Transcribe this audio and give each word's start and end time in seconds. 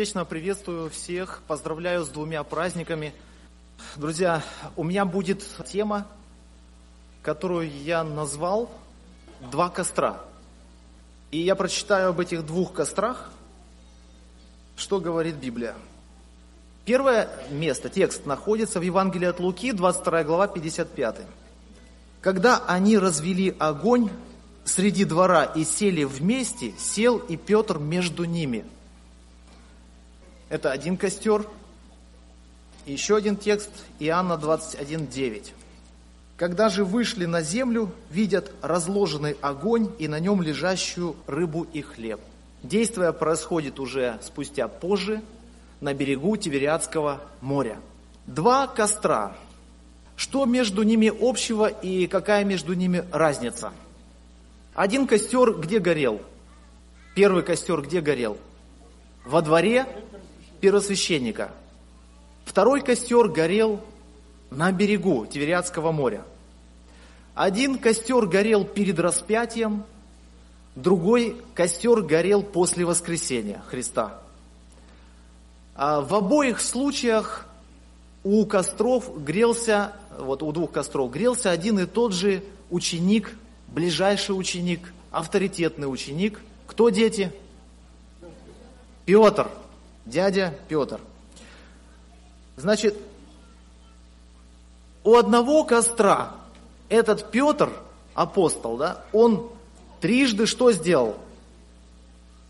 сердечно 0.00 0.24
приветствую 0.24 0.88
всех, 0.88 1.42
поздравляю 1.46 2.06
с 2.06 2.08
двумя 2.08 2.42
праздниками. 2.42 3.12
Друзья, 3.96 4.42
у 4.74 4.82
меня 4.82 5.04
будет 5.04 5.44
тема, 5.66 6.06
которую 7.20 7.70
я 7.70 8.02
назвал 8.02 8.70
«Два 9.52 9.68
костра». 9.68 10.22
И 11.30 11.38
я 11.40 11.54
прочитаю 11.54 12.08
об 12.08 12.20
этих 12.20 12.46
двух 12.46 12.72
кострах, 12.72 13.30
что 14.74 15.00
говорит 15.00 15.34
Библия. 15.34 15.74
Первое 16.86 17.28
место, 17.50 17.90
текст 17.90 18.24
находится 18.24 18.80
в 18.80 18.82
Евангелии 18.82 19.28
от 19.28 19.38
Луки, 19.38 19.70
22 19.70 20.24
глава, 20.24 20.48
55. 20.48 21.16
Когда 22.22 22.64
они 22.66 22.96
развели 22.96 23.54
огонь 23.58 24.08
среди 24.64 25.04
двора 25.04 25.44
и 25.44 25.62
сели 25.62 26.04
вместе, 26.04 26.72
сел 26.78 27.18
и 27.18 27.36
Петр 27.36 27.78
между 27.78 28.24
ними. 28.24 28.64
Это 30.50 30.72
один 30.72 30.96
костер. 30.96 31.46
еще 32.84 33.16
один 33.16 33.36
текст, 33.36 33.70
Иоанна 34.00 34.36
21, 34.36 35.06
9. 35.06 35.54
Когда 36.36 36.68
же 36.68 36.84
вышли 36.84 37.24
на 37.24 37.40
землю, 37.40 37.92
видят 38.10 38.50
разложенный 38.60 39.36
огонь 39.40 39.90
и 39.98 40.08
на 40.08 40.18
нем 40.18 40.42
лежащую 40.42 41.14
рыбу 41.26 41.66
и 41.72 41.82
хлеб. 41.82 42.20
Действие 42.62 43.12
происходит 43.12 43.78
уже 43.78 44.18
спустя 44.22 44.66
позже 44.66 45.22
на 45.80 45.94
берегу 45.94 46.36
Тивериадского 46.36 47.20
моря. 47.40 47.78
Два 48.26 48.66
костра– 48.66 49.34
что 50.20 50.44
между 50.44 50.82
ними 50.82 51.10
общего 51.10 51.66
и 51.66 52.06
какая 52.06 52.44
между 52.44 52.74
ними 52.74 53.06
разница? 53.10 53.72
Один 54.74 55.06
костер 55.06 55.54
где 55.54 55.78
горел? 55.78 56.20
Первый 57.14 57.42
костер 57.42 57.80
где 57.80 58.02
горел? 58.02 58.36
Во 59.24 59.40
дворе 59.40 59.86
первосвященника. 60.60 61.50
Второй 62.44 62.82
костер 62.82 63.28
горел 63.28 63.80
на 64.50 64.72
берегу 64.72 65.26
Тивериадского 65.26 65.92
моря. 65.92 66.24
Один 67.34 67.78
костер 67.78 68.26
горел 68.26 68.64
перед 68.64 68.98
распятием, 68.98 69.84
другой 70.74 71.36
костер 71.54 72.02
горел 72.02 72.42
после 72.42 72.84
воскресения 72.84 73.62
Христа. 73.68 74.20
А 75.74 76.00
в 76.00 76.14
обоих 76.14 76.60
случаях 76.60 77.46
у 78.24 78.44
костров 78.44 79.22
грелся 79.22 79.92
вот 80.18 80.42
у 80.42 80.52
двух 80.52 80.72
костров 80.72 81.10
грелся 81.10 81.50
один 81.50 81.78
и 81.78 81.86
тот 81.86 82.12
же 82.12 82.42
ученик, 82.70 83.34
ближайший 83.68 84.32
ученик, 84.32 84.92
авторитетный 85.10 85.90
ученик. 85.90 86.40
Кто 86.66 86.90
дети? 86.90 87.32
Петр, 89.06 89.48
дядя 90.04 90.54
Петр. 90.68 91.00
Значит, 92.56 92.96
у 95.04 95.16
одного 95.16 95.64
костра 95.64 96.34
этот 96.88 97.30
Петр, 97.30 97.70
апостол, 98.14 98.76
да, 98.76 99.04
он 99.12 99.48
трижды 100.00 100.46
что 100.46 100.72
сделал? 100.72 101.16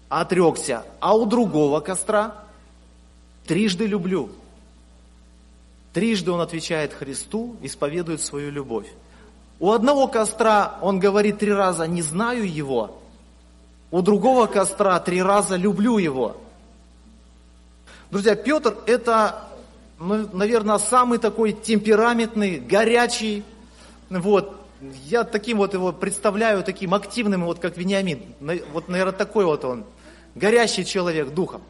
Отрекся. 0.09 0.85
А 0.99 1.15
у 1.15 1.27
другого 1.27 1.81
костра 1.81 2.35
трижды 3.47 3.87
люблю. 3.87 4.31
Трижды 5.93 6.31
он 6.33 6.41
отвечает 6.41 6.93
Христу, 6.93 7.57
исповедует 7.63 8.21
свою 8.21 8.51
любовь. 8.51 8.89
У 9.61 9.73
одного 9.73 10.09
костра 10.09 10.79
он 10.81 10.99
говорит 10.99 11.39
три 11.39 11.53
раза 11.53 11.87
«не 11.87 12.03
знаю 12.03 12.51
его», 12.51 12.97
у 13.91 14.03
другого 14.03 14.47
костра 14.47 14.99
три 15.01 15.23
раза 15.23 15.57
«люблю 15.57 15.99
его». 15.99 16.37
Друзья, 18.11 18.35
Петр– 18.35 18.77
это, 18.87 19.45
ну, 20.01 20.29
наверное, 20.33 20.79
самый 20.79 21.19
такой 21.19 21.53
темпераментный, 21.53 22.59
горячий, 22.59 23.45
вот, 24.09 24.57
я 25.07 25.23
таким 25.23 25.59
вот 25.59 25.75
его 25.75 25.93
представляю, 25.93 26.65
таким 26.65 26.93
активным, 26.93 27.45
вот 27.45 27.61
как 27.61 27.77
Вениамин. 27.77 28.21
Вот, 28.73 28.89
наверное, 28.89 29.13
такой 29.13 29.45
вот 29.45 29.65
он, 29.65 29.85
горящий 30.35 30.85
человек 30.85 31.29
духом. 31.33 31.63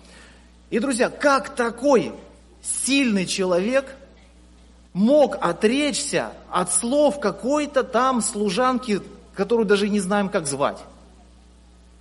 И, 0.71 0.79
друзья, 0.79 1.11
как 1.11 1.55
такой 1.55 2.13
сильный 2.63 3.27
человек 3.27 3.95
мог 4.95 5.37
отречься 5.43 6.33
от 6.49 6.73
слов 6.73 7.21
какой-то 7.21 7.85
там 7.85 8.23
служанки, 8.23 9.03
которую 9.35 9.67
даже 9.67 9.91
не 9.91 10.01
знаем, 10.01 10.31
как 10.31 10.47
звать. 10.47 10.79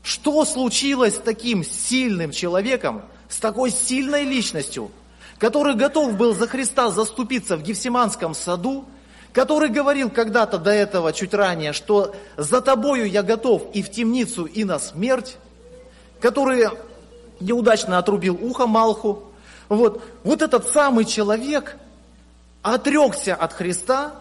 Что 0.01 0.45
случилось 0.45 1.15
с 1.15 1.19
таким 1.19 1.65
сильным 1.65 2.31
человеком, 2.31 3.01
с 3.29 3.37
такой 3.37 3.71
сильной 3.71 4.25
личностью, 4.25 4.91
который 5.37 5.75
готов 5.75 6.17
был 6.17 6.35
за 6.35 6.47
Христа 6.47 6.89
заступиться 6.89 7.55
в 7.55 7.63
Гефсиманском 7.63 8.35
саду, 8.35 8.83
который 9.31 9.69
говорил 9.69 10.09
когда-то 10.09 10.57
до 10.57 10.71
этого, 10.71 11.13
чуть 11.13 11.33
ранее, 11.33 11.71
что 11.71 12.13
за 12.35 12.59
тобою 12.59 13.09
я 13.09 13.23
готов 13.23 13.63
и 13.73 13.81
в 13.81 13.89
темницу, 13.89 14.43
и 14.43 14.65
на 14.65 14.79
смерть, 14.79 15.37
который 16.19 16.67
неудачно 17.39 17.97
отрубил 17.97 18.37
ухо 18.41 18.67
Малху. 18.67 19.23
Вот, 19.69 20.03
вот 20.23 20.41
этот 20.41 20.67
самый 20.67 21.05
человек– 21.05 21.77
отрекся 22.61 23.35
от 23.35 23.53
Христа, 23.53 24.15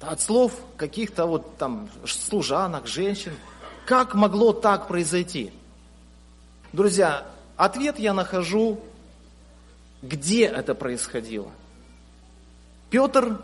от 0.00 0.20
слов 0.20 0.52
каких-то 0.76 1.26
вот 1.26 1.56
там 1.56 1.88
служанок, 2.06 2.86
женщин. 2.86 3.32
Как 3.86 4.14
могло 4.14 4.52
так 4.52 4.88
произойти? 4.88 5.52
Друзья, 6.72 7.26
ответ 7.56 7.98
я 7.98 8.12
нахожу, 8.12 8.80
где 10.02 10.46
это 10.46 10.74
происходило. 10.74 11.50
Петр 12.90 13.40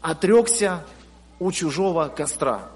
отрекся 0.00 0.84
у 1.38 1.52
чужого 1.52 2.08
костра. 2.08 2.68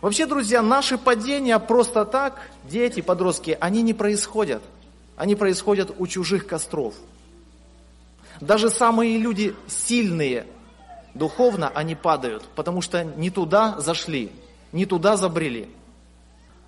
Вообще, 0.00 0.26
друзья, 0.26 0.62
наши 0.62 0.98
падения 0.98 1.58
просто 1.58 2.04
так, 2.04 2.40
дети, 2.64 3.00
подростки, 3.00 3.56
они 3.60 3.82
не 3.82 3.94
происходят. 3.94 4.62
Они 5.16 5.34
происходят 5.34 5.94
у 5.98 6.06
чужих 6.06 6.46
костров– 6.46 6.94
даже 8.40 8.70
самые 8.70 9.18
люди 9.18 9.54
сильные 9.66 10.46
духовно, 11.14 11.70
они 11.74 11.94
падают, 11.94 12.44
потому 12.54 12.82
что 12.82 13.02
не 13.04 13.30
туда 13.30 13.76
зашли, 13.78 14.30
не 14.72 14.84
туда 14.84 15.16
забрели. 15.16 15.68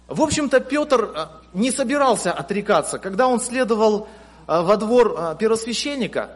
В 0.06 0.22
общем-то, 0.22 0.60
Петр 0.60 1.12
э, 1.15 1.26
не 1.54 1.70
собирался 1.70 2.32
отрекаться. 2.32 2.98
Когда 2.98 3.28
он 3.28 3.41
следовал 3.41 4.09
э, 4.47 4.60
во 4.60 4.76
двор 4.76 5.14
э, 5.16 5.36
первосвященника, 5.38 6.31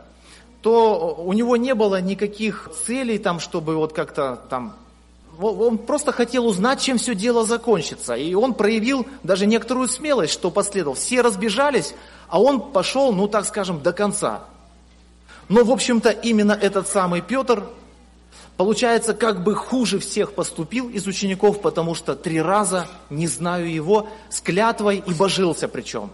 то 0.62 1.16
у 1.18 1.32
него 1.32 1.56
не 1.56 1.74
было 1.74 2.00
никаких 2.00 2.70
целей, 2.86 3.18
там, 3.18 3.40
чтобы 3.40 3.76
вот 3.76 3.92
как-то 3.92 4.40
там... 4.48 4.76
Он 5.40 5.78
просто 5.78 6.12
хотел 6.12 6.46
узнать, 6.46 6.80
чем 6.80 6.98
все 6.98 7.14
дело 7.14 7.44
закончится. 7.44 8.14
И 8.14 8.34
он 8.34 8.54
проявил 8.54 9.06
даже 9.22 9.46
некоторую 9.46 9.88
смелость, 9.88 10.32
что 10.32 10.50
последовал. 10.50 10.94
Все 10.94 11.22
разбежались, 11.22 11.94
а 12.28 12.40
он 12.40 12.72
пошел, 12.72 13.12
ну 13.12 13.26
так 13.28 13.46
скажем, 13.46 13.82
до 13.82 13.92
конца. 13.92 14.44
Но, 15.48 15.64
в 15.64 15.70
общем-то, 15.70 16.10
именно 16.10 16.52
этот 16.52 16.86
самый 16.86 17.22
Петр, 17.22 17.64
получается, 18.62 19.12
как 19.12 19.42
бы 19.42 19.56
хуже 19.56 19.98
всех 19.98 20.34
поступил 20.34 20.88
из 20.88 21.08
учеников, 21.08 21.60
потому 21.60 21.96
что 21.96 22.14
три 22.14 22.40
раза, 22.40 22.86
не 23.10 23.26
знаю 23.26 23.68
его, 23.68 24.08
с 24.30 24.40
клятвой 24.40 25.02
и 25.04 25.12
божился 25.12 25.66
причем. 25.66 26.12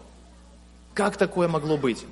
Как 0.95 1.19
такое 1.19 1.47
могло 1.47 1.77
быть? 1.77 2.07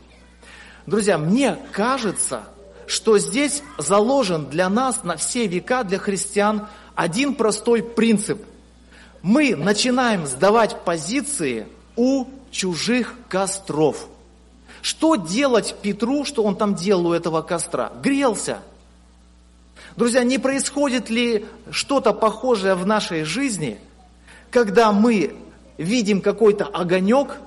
Друзья, 0.84 1.16
мне 1.16 1.56
кажется, 1.72 2.42
что 2.86 3.16
здесь 3.18 3.62
заложен 3.78 4.50
для 4.50 4.68
нас 4.68 5.04
на 5.04 5.16
все 5.16 5.46
века, 5.46 5.84
для 5.84 5.98
христиан, 5.98 6.66
один 6.94 7.34
простой 7.34 7.82
принцип. 7.82 8.44
Мы 9.22 9.56
начинаем 9.56 10.26
сдавать 10.26 10.84
позиции 10.84 11.66
у 11.96 12.26
чужих 12.50 13.14
костров– 13.30 14.06
что 14.82 15.16
делать 15.16 15.74
Петру, 15.82 16.24
что 16.24 16.44
он 16.44 16.54
там 16.54 16.76
делал 16.76 17.08
у 17.08 17.12
этого 17.12 17.42
костра? 17.42 17.90
Грелся. 18.02 18.60
Друзья, 19.96 20.24
не 20.24 20.38
происходит 20.38 21.08
ли 21.08 21.46
что-то 21.70 22.12
похожее 22.12 22.74
в 22.74 22.84
нашей 22.84 23.24
жизни, 23.24 23.78
когда 24.50 24.92
мы 24.92 25.34
видим 25.78 26.20
какой-то 26.20 26.66
огонек, 26.66 27.38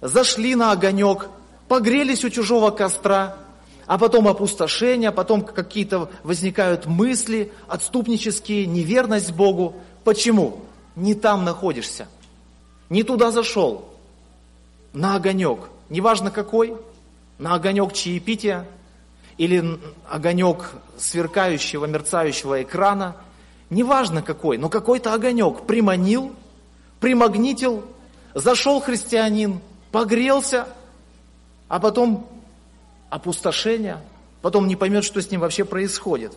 зашли 0.00 0.54
на 0.54 0.72
огонек, 0.72 1.28
погрелись 1.68 2.24
у 2.24 2.30
чужого 2.30 2.70
костра, 2.70 3.36
а 3.86 3.98
потом 3.98 4.26
опустошение, 4.26 5.12
потом 5.12 5.42
какие-то 5.42 6.10
возникают 6.22 6.86
мысли 6.86 7.52
отступнические, 7.68 8.66
неверность 8.66 9.32
Богу. 9.32 9.76
Почему? 10.04 10.60
Не 10.96 11.14
там 11.14 11.44
находишься, 11.44 12.08
не 12.88 13.02
туда 13.02 13.30
зашел, 13.30 13.88
на 14.92 15.14
огонек, 15.14 15.68
неважно 15.90 16.30
какой– 16.30 16.74
на 17.38 17.54
огонек 17.54 17.92
чаепития 17.92 18.66
или 19.38 19.78
огонек 20.10 20.72
сверкающего, 20.98 21.86
мерцающего 21.86 22.62
экрана, 22.62 23.16
неважно 23.70 24.20
какой, 24.20 24.58
но 24.58 24.68
какой-то 24.68 25.14
огонек 25.14 25.62
приманил, 25.62 26.34
примагнитил, 27.00 27.84
зашел 28.34 28.80
христианин, 28.80 29.60
погрелся, 29.92 30.68
а 31.68 31.78
потом 31.78 32.28
опустошение, 33.10 33.98
потом 34.42 34.66
не 34.66 34.76
поймет, 34.76 35.04
что 35.04 35.22
с 35.22 35.30
ним 35.30 35.40
вообще 35.40 35.64
происходит. 35.64 36.36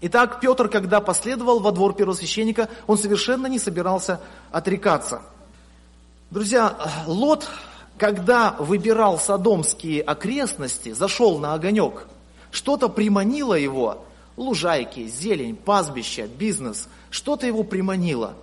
Итак, 0.00 0.40
Петр, 0.40 0.68
когда 0.68 1.00
последовал 1.00 1.60
во 1.60 1.72
двор 1.72 1.94
первосвященника, 1.94 2.70
он 2.86 2.96
совершенно 2.96 3.46
не 3.48 3.58
собирался 3.58 4.20
отрекаться. 4.50 5.20
Друзья, 6.30 6.74
Лот, 7.06 7.46
когда 7.98 8.56
выбирал 8.58 9.18
содомские 9.18 10.00
окрестности, 10.00 10.92
зашел 10.92 11.38
на 11.38 11.52
огонек, 11.52 12.06
что-то 12.50 12.88
приманило 12.88 13.54
его, 13.54 14.04
лужайки, 14.36 15.06
зелень, 15.06 15.56
пастбища, 15.56 16.26
бизнес, 16.26 16.88
что-то 17.10 17.46
его 17.46 17.62
приманило. 17.62 18.34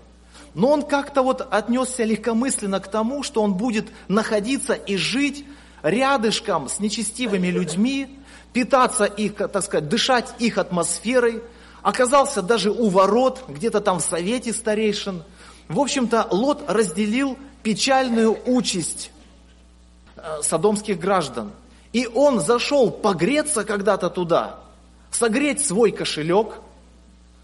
Но 0.54 0.72
он 0.72 0.84
как-то 0.84 1.22
вот 1.22 1.48
отнесся 1.52 2.04
легкомысленно 2.04 2.80
к 2.80 2.88
тому, 2.88 3.24
что 3.24 3.42
он 3.42 3.54
будет 3.54 3.88
находиться 4.08 4.74
и 4.74 4.98
жить 4.98 5.46
рядышком 5.84 6.68
с 6.70 6.80
нечестивыми 6.80 7.48
людьми, 7.48 8.08
питаться 8.54 9.06
их, 9.06 9.36
так 9.36 9.64
сказать, 9.64 9.90
дышать 9.90 10.34
их 10.40 10.58
атмосферой, 10.58 11.44
оказался 11.84 12.42
даже 12.42 12.72
у 12.72 12.90
ворот, 12.90 13.44
где-то 13.48 13.82
там 13.82 14.00
в 14.00 14.04
совете 14.04 14.52
старейшин. 14.54 15.24
В 15.68 15.80
общем-то, 15.80 16.28
Лот 16.32 16.64
разделил 16.68 17.38
печальную 17.62 18.38
участь 18.46 19.12
э, 20.16 20.42
содомских 20.42 21.00
граждан. 21.00 21.52
И 21.94 22.08
он 22.08 22.40
зашел 22.40 22.92
погреться 22.92 23.64
когда-то 23.64 24.10
туда, 24.10 24.60
согреть 25.12 25.66
свой 25.66 25.92
кошелек, 25.92 26.56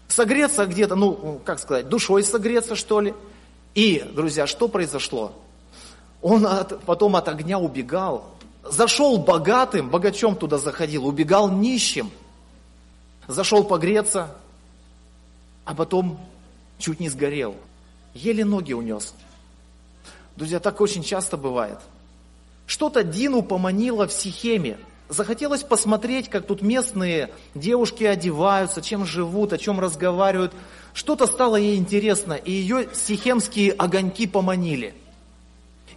согреться 0.08 0.66
где-то, 0.66 0.96
ну, 0.96 1.40
как 1.44 1.58
сказать, 1.58 1.88
душой 1.88 2.22
согреться, 2.22 2.76
что 2.76 3.00
ли. 3.00 3.14
И, 3.74 4.04
друзья, 4.14 4.46
что 4.46 4.68
произошло? 4.68 5.32
Он 6.22 6.46
от, 6.46 6.80
потом 6.84 7.16
от 7.16 7.28
огня 7.28 7.58
убегал, 7.58 8.34
Зашел 8.64 9.18
богатым, 9.18 9.90
богачом 9.90 10.36
туда 10.36 10.56
заходил, 10.56 11.06
убегал 11.06 11.50
нищим. 11.50 12.10
Зашел 13.28 13.64
погреться, 13.64 14.34
а 15.64 15.74
потом 15.74 16.18
чуть 16.78 16.98
не 16.98 17.10
сгорел. 17.10 17.56
Еле 18.14 18.44
ноги 18.44 18.72
унес. 18.72 19.14
Друзья, 20.36 20.60
так 20.60 20.80
очень 20.80 21.02
часто 21.02 21.36
бывает. 21.36 21.78
Что-то 22.66 23.02
Дину 23.04 23.42
поманило 23.42 24.06
в 24.06 24.12
Сихеме. 24.12 24.78
Захотелось 25.08 25.62
посмотреть, 25.62 26.28
как 26.28 26.46
тут 26.46 26.62
местные 26.62 27.30
девушки 27.54 28.04
одеваются, 28.04 28.80
чем 28.80 29.04
живут, 29.04 29.52
о 29.52 29.58
чем 29.58 29.78
разговаривают. 29.78 30.52
Что-то 30.94 31.26
стало 31.26 31.56
ей 31.56 31.76
интересно, 31.76 32.32
и 32.32 32.50
ее 32.50 32.88
сихемские 32.94 33.72
огоньки 33.72 34.26
поманили– 34.26 34.94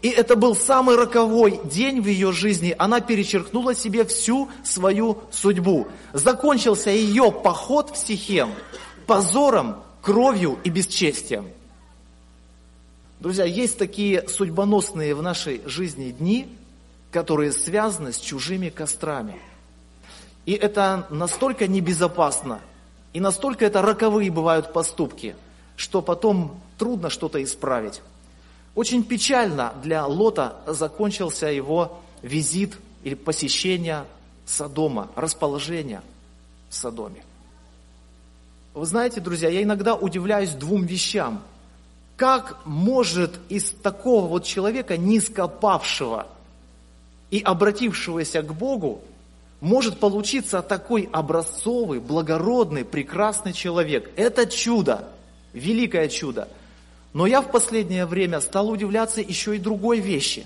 и 0.02 0.10
это 0.10 0.36
был 0.36 0.56
самый 0.56 0.96
роковой 0.96 1.60
день 1.64 2.02
в 2.02 2.08
ее 2.08 2.32
жизни. 2.32 2.76
Она 2.78 3.00
перечеркнула 3.02 3.74
себе 3.74 4.06
всю 4.06 4.50
свою 4.64 5.20
судьбу. 5.32 5.88
Закончился 6.14 6.92
ее 6.92 7.32
поход 7.32 7.92
в 7.92 7.98
Сихем 7.98 8.52
позором, 9.08 9.78
кровью 10.02 10.60
и 10.64 10.70
бесчестием. 10.70 11.48
Друзья, 13.20 13.46
есть 13.46 13.78
такие 13.80 14.28
судьбоносные 14.28 15.16
в 15.16 15.24
нашей 15.24 15.62
жизни 15.66 16.12
дни, 16.12 16.48
которые 17.12 17.52
связаны 17.52 18.14
с 18.14 18.20
чужими 18.20 18.70
кострами. 18.70 19.40
И 20.46 20.54
это 20.54 21.08
настолько 21.10 21.68
небезопасно, 21.68 22.60
и 23.14 23.20
настолько 23.20 23.66
это 23.66 23.82
роковые 23.82 24.32
бывают 24.32 24.74
поступки, 24.74 25.36
что 25.76 26.02
потом 26.02 26.60
трудно 26.78 27.10
что-то 27.10 27.44
исправить. 27.44 28.02
Очень 28.76 29.04
печально 29.04 29.74
для 29.84 30.06
Лота 30.06 30.58
закончился 30.68 31.48
его 31.48 32.00
визит 32.22 32.78
или 33.04 33.16
посещение 33.16 34.06
Содома, 34.46 35.10
расположение 35.16 36.02
в 36.70 36.76
Содоме. 36.76 37.24
Вы 38.74 38.86
знаете, 38.86 39.20
друзья, 39.20 39.50
я 39.50 39.64
иногда 39.64 39.96
удивляюсь 39.96 40.52
двум 40.52 40.86
вещам. 40.86 41.42
Как 42.16 42.64
может 42.66 43.40
из 43.50 43.72
такого 43.72 44.28
вот 44.28 44.44
человека, 44.44 44.98
низкопавшего 44.98 46.28
и 47.32 47.40
обратившегося 47.40 48.42
к 48.42 48.54
Богу, 48.54 49.02
может 49.60 50.00
получиться 50.00 50.62
такой 50.62 51.10
образцовый, 51.12 52.00
благородный, 52.00 52.86
прекрасный 52.86 53.54
человек? 53.54 54.12
Это 54.16 54.46
чудо, 54.46 55.08
великое 55.54 56.08
чудо. 56.10 56.48
Но 57.14 57.26
я 57.26 57.42
в 57.42 57.52
последнее 57.52 58.06
время 58.06 58.40
стал 58.42 58.70
удивляться 58.70 59.22
еще 59.22 59.56
и 59.56 59.60
другой 59.60 60.00
вещи. 60.00 60.46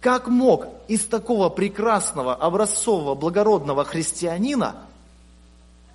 Как 0.00 0.28
мог 0.28 0.66
из 0.88 1.04
такого 1.04 1.48
прекрасного, 1.48 2.34
образцового, 2.34 3.14
благородного 3.14 3.84
христианина 3.84 4.76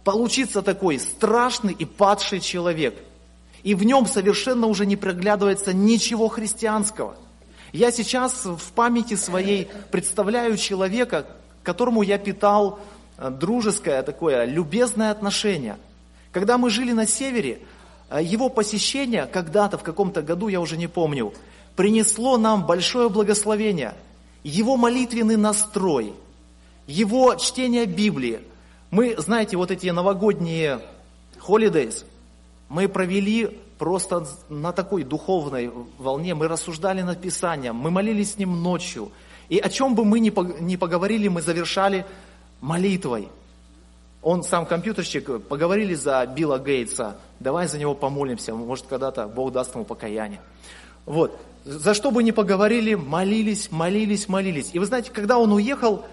получиться 0.03 0.61
такой 0.61 0.97
страшный 0.97 1.73
и 1.73 1.85
падший 1.85 2.39
человек? 2.39 2.97
И 3.63 3.75
в 3.75 3.83
нем 3.83 4.07
совершенно 4.07 4.67
уже 4.67 4.85
не 4.85 4.95
проглядывается 4.95 5.73
ничего 5.73 6.29
христианского. 6.29 7.17
Я 7.73 7.91
сейчас 7.91 8.45
в 8.45 8.71
памяти 8.73 9.15
своей 9.15 9.67
представляю 9.91 10.57
человека, 10.57 11.25
которому 11.63 12.01
я 12.01 12.17
питал 12.17 12.79
э, 13.17 13.29
дружеское 13.29 14.01
такое, 14.03 14.45
любезное 14.45 15.11
отношение. 15.11 15.77
Когда 16.31 16.57
мы 16.57 16.69
жили 16.69 16.93
на 16.93 17.05
севере, 17.05 17.59
а 18.09 18.21
его 18.21 18.49
посещение 18.49 19.25
когда-то, 19.25 19.77
в 19.77 19.83
каком-то 19.83 20.21
году, 20.21 20.47
я 20.47 20.61
уже 20.61 20.77
не 20.77 20.87
помню, 20.87 21.33
принесло 21.75 22.37
нам 22.37 22.65
большое 22.65 23.09
благословение. 23.09 23.95
Его 24.43 24.77
молитвенный 24.77 25.35
настрой, 25.35 26.13
его 26.85 27.35
чтение 27.35 27.85
Библии. 27.85 28.39
Мы, 28.91 29.15
знаете, 29.17 29.57
вот 29.57 29.71
эти 29.71 29.87
новогодние 29.89 30.79
holidays, 31.37 32.05
мы 32.69 32.87
провели 32.87 33.59
просто 33.77 34.25
на 34.49 34.71
такой 34.71 35.03
духовной 35.03 35.71
волне, 35.97 36.35
мы 36.35 36.47
рассуждали 36.47 37.01
над 37.01 37.21
Писанием, 37.21 37.75
мы 37.75 37.91
молились 37.91 38.33
с 38.33 38.37
ним 38.37 38.61
ночью. 38.61 39.11
И 39.49 39.59
о 39.59 39.69
чем 39.69 39.95
бы 39.95 40.03
мы 40.03 40.19
ни 40.19 40.75
поговорили, 40.75 41.27
мы 41.27 41.41
завершали 41.41 42.05
молитвой. 42.59 43.29
Он 44.21 44.43
сам 44.43 44.65
компьютерщик, 44.65 45.43
поговорили 45.43 45.93
за 45.93 46.25
Билла 46.25 46.59
Гейтса, 46.59 47.17
давай 47.39 47.67
за 47.67 47.77
него 47.77 47.95
помолимся, 47.95 48.53
может 48.53 48.87
когда-то 48.87 49.27
Бог 49.27 49.51
даст 49.53 49.75
ему 49.75 49.85
покаяние. 49.85 50.41
Вот, 51.05 51.39
за 51.63 51.93
что 51.93 52.11
бы 52.11 52.23
ни 52.23 52.31
поговорили, 52.31 52.95
молились, 52.95 53.71
молились, 53.71 54.27
молились. 54.27 54.71
И 54.73 54.79
вы 54.79 54.85
знаете, 54.85 55.11
когда 55.11 55.37
он 55.37 55.53
уехал, 55.53 56.03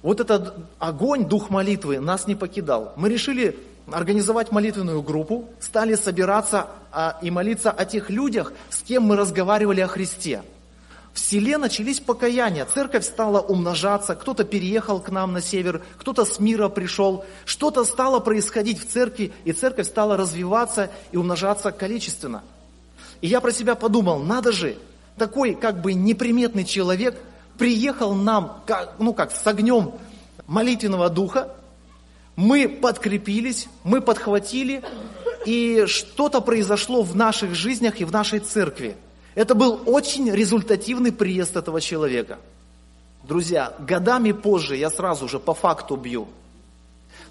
вот 0.00 0.20
этот 0.20 0.54
огонь, 0.78 1.26
дух 1.26 1.50
молитвы 1.50 1.98
нас 1.98 2.26
не 2.26 2.34
покидал. 2.34 2.94
Мы 2.96 3.08
решили 3.10 3.58
организовать 3.92 4.52
молитвенную 4.52 5.02
группу, 5.02 5.48
стали 5.60 5.94
собираться 5.94 6.68
а, 6.92 7.18
и 7.22 7.30
молиться 7.30 7.70
о 7.70 7.84
тех 7.84 8.10
людях, 8.10 8.52
с 8.70 8.82
кем 8.82 9.04
мы 9.04 9.16
разговаривали 9.16 9.80
о 9.80 9.88
Христе. 9.88 10.42
В 11.12 11.20
селе 11.20 11.58
начались 11.58 11.98
покаяния, 11.98 12.64
церковь 12.64 13.04
стала 13.04 13.40
умножаться, 13.40 14.14
кто-то 14.14 14.44
переехал 14.44 15.00
к 15.00 15.10
нам 15.10 15.32
на 15.32 15.40
север, 15.40 15.82
кто-то 15.96 16.24
с 16.24 16.38
мира 16.38 16.68
пришел, 16.68 17.24
что-то 17.44 17.84
стало 17.84 18.20
происходить 18.20 18.80
в 18.80 18.88
церкви, 18.88 19.32
и 19.44 19.52
церковь 19.52 19.88
стала 19.88 20.16
развиваться 20.16 20.90
и 21.10 21.16
умножаться 21.16 21.72
количественно. 21.72 22.44
И 23.20 23.26
я 23.26 23.40
про 23.40 23.50
себя 23.50 23.74
подумал, 23.74 24.20
надо 24.20 24.52
же, 24.52 24.76
такой 25.16 25.54
как 25.54 25.80
бы 25.80 25.92
неприметный 25.92 26.64
человек 26.64 27.18
приехал 27.58 28.14
нам, 28.14 28.62
как, 28.64 28.94
ну 29.00 29.12
как, 29.12 29.32
с 29.32 29.44
огнем 29.46 29.94
молитвенного 30.46 31.10
духа, 31.10 31.52
мы 32.38 32.68
подкрепились, 32.68 33.66
мы 33.82 34.00
подхватили, 34.00 34.82
и 35.44 35.84
что-то 35.86 36.40
произошло 36.40 37.02
в 37.02 37.16
наших 37.16 37.54
жизнях 37.54 38.00
и 38.00 38.04
в 38.04 38.12
нашей 38.12 38.38
церкви– 38.38 38.96
это 39.38 39.54
был 39.54 39.80
очень 39.86 40.28
результативный 40.32 41.12
приезд 41.12 41.56
этого 41.56 41.80
человека. 41.80 42.40
Друзья, 43.22 43.72
годами 43.78 44.32
позже, 44.32 44.76
я 44.76 44.90
сразу 44.90 45.28
же 45.28 45.38
по 45.38 45.54
факту 45.54 45.94
бью, 45.94 46.26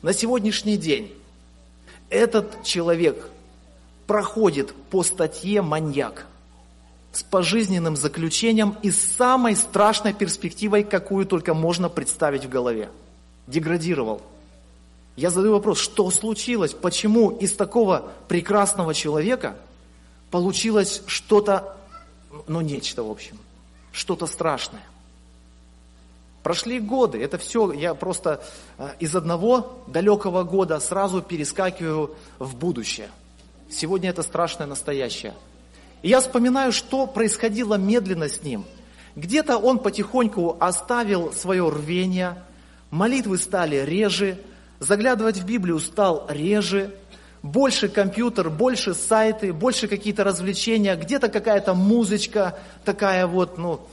на 0.01 0.13
сегодняшний 0.13 0.77
день 0.77 1.13
этот 2.09 2.63
человек 2.63 3.29
проходит 4.05 4.73
по 4.89 5.03
статье 5.03 5.61
«Маньяк» 5.61 6.27
с 7.11 7.23
пожизненным 7.23 7.97
заключением 7.97 8.77
и 8.83 8.89
с 8.89 9.01
самой 9.17 9.57
страшной 9.57 10.13
перспективой, 10.13 10.85
какую 10.85 11.25
только 11.25 11.53
можно 11.53 11.89
представить 11.89 12.45
в 12.45 12.49
голове. 12.49 12.89
Деградировал. 13.47 14.21
Я 15.17 15.29
задаю 15.29 15.53
вопрос, 15.53 15.79
что 15.79 16.09
случилось? 16.12 16.74
Почему 16.74 17.31
из 17.31 17.53
такого 17.53 18.13
прекрасного 18.29 18.93
человека 18.93 19.57
получилось 20.31 21.01
что-то 21.07 21.77
ну 22.47 22.62
нечто, 22.62 23.03
в 23.03 23.12
общем, 23.12 23.38
что-то 23.91 24.27
страшное. 24.27 24.83
Прошли 26.43 26.79
годы, 26.79 27.21
это 27.21 27.38
все, 27.38 27.71
я 27.74 27.93
просто 27.93 28.41
э, 28.77 28.89
из 29.00 29.15
одного 29.15 29.83
далекого 29.88 30.43
года 30.43 30.79
сразу 30.79 31.21
перескакиваю 31.21 32.15
в 32.39 32.55
будущее. 32.55 33.09
Сегодня 33.69 34.12
это 34.12 34.24
страшное 34.24 34.67
настоящее. 34.67 35.33
И 36.03 36.09
я 36.09 36.21
вспоминаю, 36.21 36.71
что 36.71 37.05
происходило 37.05 37.75
медленно 37.75 38.29
с 38.29 38.43
ним. 38.43 38.65
Где-то 39.15 39.57
он 39.57 39.79
потихоньку 39.79 40.55
оставил 40.59 41.33
свое 41.33 41.67
рвение, 41.67 42.41
молитвы 42.91 43.38
стали 43.39 43.77
реже, 43.77 44.39
заглядывать 44.79 45.38
в 45.38 45.46
Библию 45.46 45.79
стал 45.79 46.27
реже, 46.29 46.93
больше 47.43 47.88
компьютер, 47.88 48.50
больше 48.50 48.93
сайты, 48.93 49.53
больше 49.53 49.88
какие-то 49.88 50.24
развлечения, 50.24 50.96
где-то 50.96 51.29
какая-то 51.29 51.74
музычка 51.74 52.57
такая 52.84 53.27
вот, 53.27 53.57
ну, 53.57 53.88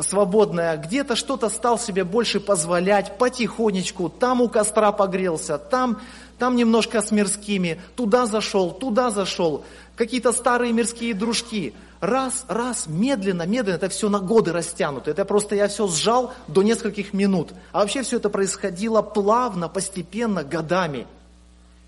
свободная, 0.00 0.76
где-то 0.76 1.16
что-то 1.16 1.48
стал 1.48 1.78
себе 1.78 2.04
больше 2.04 2.40
позволять 2.40 3.18
потихонечку, 3.18 4.08
там 4.08 4.40
у 4.40 4.48
костра 4.48 4.92
погрелся, 4.92 5.58
там, 5.58 6.00
там 6.38 6.56
немножко 6.56 7.02
с 7.02 7.10
мирскими, 7.10 7.80
туда 7.96 8.26
зашел, 8.26 8.70
туда 8.70 9.10
зашел, 9.10 9.64
какие-то 9.96 10.32
старые 10.32 10.72
мирские 10.72 11.14
дружки. 11.14 11.74
Раз, 12.00 12.46
раз, 12.48 12.86
медленно, 12.86 13.44
медленно, 13.44 13.76
это 13.76 13.90
все 13.90 14.08
на 14.08 14.20
годы 14.20 14.52
растянуто. 14.52 15.10
Это 15.10 15.26
просто 15.26 15.54
я 15.54 15.68
все 15.68 15.86
сжал 15.86 16.32
до 16.48 16.62
нескольких 16.62 17.12
минут. 17.12 17.52
А 17.72 17.80
вообще 17.80 18.02
все 18.02 18.16
это 18.16 18.30
происходило 18.30 19.02
плавно, 19.02 19.68
постепенно, 19.68 20.42
годами. 20.42 21.06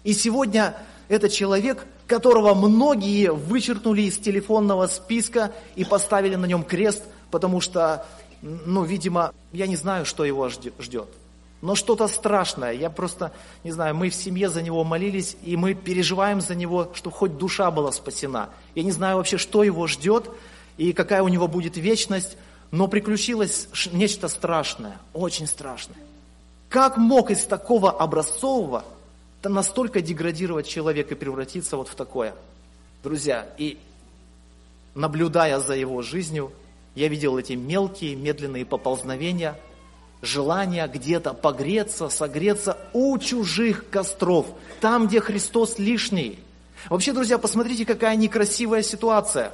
И 0.05 0.13
сегодня 0.13 0.77
это 1.09 1.31
человек, 1.31 1.87
которого 2.07 2.53
многие 2.53 3.33
вычеркнули 3.33 4.03
из 4.03 4.19
телефонного 4.19 4.87
списка 4.87 5.53
и 5.77 5.85
поставили 5.85 6.35
на 6.35 6.45
нем 6.45 6.63
крест, 6.63 7.05
потому 7.33 7.61
что, 7.61 8.07
ну, 8.43 8.85
видимо, 8.85 9.33
я 9.53 9.67
не 9.67 9.75
знаю, 9.75 10.05
что 10.05 10.25
его 10.25 10.49
ждет. 10.49 11.09
Но 11.63 11.75
что-то 11.75 12.07
страшное. 12.09 12.73
Я 12.73 12.91
просто, 12.91 13.33
не 13.65 13.73
знаю, 13.73 13.97
мы 13.97 14.11
в 14.11 14.15
семье 14.15 14.49
за 14.49 14.63
него 14.63 14.85
молились, 14.85 15.37
и 15.43 15.57
мы 15.57 15.75
переживаем 15.75 16.41
за 16.41 16.55
него, 16.55 16.91
чтобы 16.95 17.17
хоть 17.17 17.39
душа 17.39 17.71
была 17.71 17.91
спасена. 17.91 18.51
Я 18.75 18.83
не 18.83 18.93
знаю 18.93 19.17
вообще, 19.17 19.39
что 19.39 19.65
его 19.65 19.87
ждет, 19.87 20.29
и 20.77 20.93
какая 20.93 21.23
у 21.23 21.29
него 21.29 21.49
будет 21.49 21.77
вечность, 21.77 22.37
но 22.71 22.87
приключилось 22.87 23.69
нечто 23.93 24.29
страшное, 24.29 24.99
очень 25.15 25.47
страшное. 25.47 25.99
Как 26.69 26.97
мог 26.97 27.31
из 27.31 27.45
такого 27.45 27.91
образцового 27.91 28.85
настолько 29.43 30.03
деградировать 30.03 30.69
человек 30.69 31.13
и 31.13 31.15
превратиться 31.15 31.77
вот 31.77 31.89
в 31.89 31.95
такое? 31.95 32.35
Друзья, 33.03 33.47
и 33.57 33.79
наблюдая 34.95 35.61
за 35.61 35.75
его 35.75 36.03
жизнью, 36.03 36.53
я 36.95 37.09
видел 37.09 37.39
эти 37.39 37.55
мелкие, 37.55 38.15
медленные 38.15 38.65
поползновения, 38.67 39.59
желание 40.21 40.87
где-то 40.87 41.35
погреться, 41.35 42.09
согреться 42.09 42.79
у 42.93 43.17
чужих 43.19 43.89
костров, 43.91 44.47
там, 44.81 45.07
где 45.07 45.21
Христос 45.21 45.79
лишний. 45.79 46.39
Вообще, 46.89 47.13
друзья, 47.13 47.39
посмотрите, 47.39 47.87
какая 47.87 48.17
некрасивая 48.17 48.83
ситуация. 48.83 49.53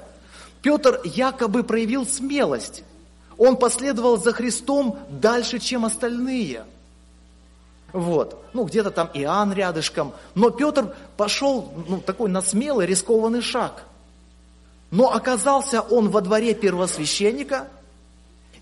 Петр 0.62 1.00
якобы 1.04 1.62
проявил 1.62 2.06
смелость. 2.06 2.82
Он 3.36 3.56
последовал 3.56 4.18
за 4.18 4.32
Христом 4.32 4.98
дальше, 5.08 5.58
чем 5.60 5.84
остальные. 5.84 6.64
Вот. 7.92 8.44
Ну, 8.52 8.64
где-то 8.64 8.90
там 8.90 9.08
Иоанн 9.14 9.52
рядышком. 9.52 10.12
Но 10.34 10.50
Петр 10.50 10.94
пошел, 11.16 11.72
ну, 11.88 12.00
такой 12.00 12.28
на 12.28 12.42
смелый, 12.42 12.86
рискованный 12.86 13.40
шаг. 13.40 13.84
Но 14.90 15.12
оказался 15.12 15.80
он 15.82 16.08
во 16.10 16.20
дворе 16.20 16.54
первосвященника, 16.54 17.68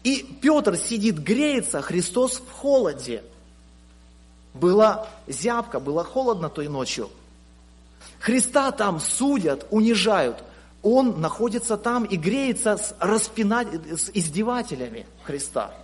и 0.02 0.22
Петр 0.40 0.76
сидит, 0.76 1.18
греется, 1.18 1.82
Христос 1.82 2.38
в 2.38 2.50
холоде. 2.52 3.22
Была 4.54 5.08
зябка, 5.26 5.80
было 5.80 6.04
холодно 6.04 6.48
той 6.48 6.68
ночью. 6.68 7.10
Христа 8.20 8.70
там 8.72 9.00
судят, 9.00 9.66
унижают. 9.70 10.42
Он 10.82 11.20
находится 11.20 11.76
там 11.76 12.04
и 12.04 12.16
греется 12.16 12.76
с, 12.76 12.94
распинать, 13.00 13.68
с 13.74 14.10
издевателями 14.14 15.06
Христа. 15.24 15.74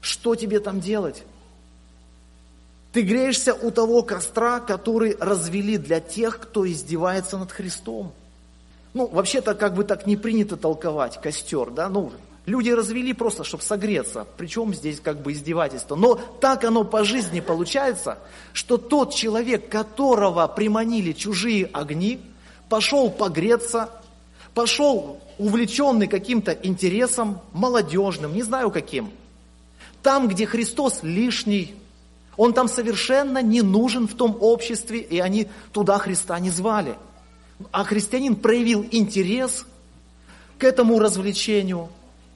Что 0.00 0.34
тебе 0.34 0.60
там 0.60 0.80
делать? 0.80 1.24
Ты 2.92 3.02
греешься 3.02 3.54
у 3.54 3.70
того 3.70 4.02
костра, 4.02 4.60
который 4.60 5.16
развели 5.18 5.78
для 5.78 6.00
тех, 6.00 6.38
кто 6.38 6.70
издевается 6.70 7.38
над 7.38 7.50
Христом. 7.50 8.12
Ну, 8.94 9.08
вообще-то, 9.08 9.56
как 9.56 9.74
бы 9.74 9.82
так 9.82 10.06
не 10.06 10.16
принято 10.16 10.56
толковать 10.56 11.20
костер, 11.20 11.70
да, 11.70 11.88
ну, 11.88 12.12
люди 12.46 12.70
развели 12.70 13.12
просто, 13.12 13.42
чтобы 13.42 13.64
согреться, 13.64 14.24
причем 14.36 14.72
здесь 14.72 15.00
как 15.00 15.20
бы 15.20 15.32
издевательство. 15.32 15.96
Но 15.96 16.14
так 16.14 16.62
оно 16.62 16.84
по 16.84 17.02
жизни 17.02 17.40
получается, 17.40 18.18
что 18.52 18.78
тот 18.78 19.12
человек, 19.12 19.68
которого 19.68 20.46
приманили 20.46 21.10
чужие 21.10 21.66
огни, 21.72 22.20
пошел 22.68 23.10
погреться, 23.10 23.90
пошел 24.54 25.18
увлеченный 25.38 26.06
каким-то 26.06 26.52
интересом, 26.52 27.40
молодежным, 27.52 28.32
не 28.32 28.44
знаю 28.44 28.70
каким. 28.70 29.10
Там, 30.04 30.28
где 30.28 30.46
Христос 30.46 31.00
лишний, 31.02 31.74
он 32.36 32.52
там 32.52 32.68
совершенно 32.68 33.42
не 33.42 33.62
нужен 33.62 34.06
в 34.06 34.14
том 34.14 34.36
обществе, 34.40 35.00
и 35.00 35.18
они 35.18 35.48
туда 35.72 35.98
Христа 35.98 36.38
не 36.38 36.50
звали– 36.50 36.94
а 37.70 37.84
христианин 37.84 38.36
проявил 38.36 38.86
интерес 38.90 39.66
к 40.58 40.64
этому 40.64 40.98
развлечению 40.98 41.88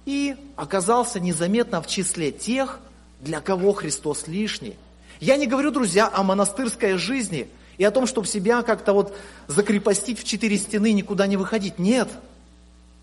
и 0.06 0.36
оказался 0.56 1.20
незаметно 1.20 1.82
в 1.82 1.86
числе 1.86 2.32
тех, 2.32 2.80
для 3.20 3.40
кого 3.40 3.72
Христос 3.72 4.28
лишний. 4.28 4.76
Я 5.20 5.36
не 5.36 5.46
говорю, 5.46 5.70
друзья, 5.70 6.10
о 6.12 6.22
монастырской 6.22 6.96
жизни 6.96 7.48
и 7.76 7.84
о 7.84 7.90
том, 7.90 8.06
чтобы 8.06 8.26
себя 8.26 8.62
как-то 8.62 8.92
вот 8.92 9.16
закрепостить 9.48 10.20
в 10.20 10.24
четыре 10.24 10.56
стены 10.56 10.92
никуда 10.92 11.26
не 11.26 11.36
выходить. 11.36 11.78
Нет, 11.78 12.08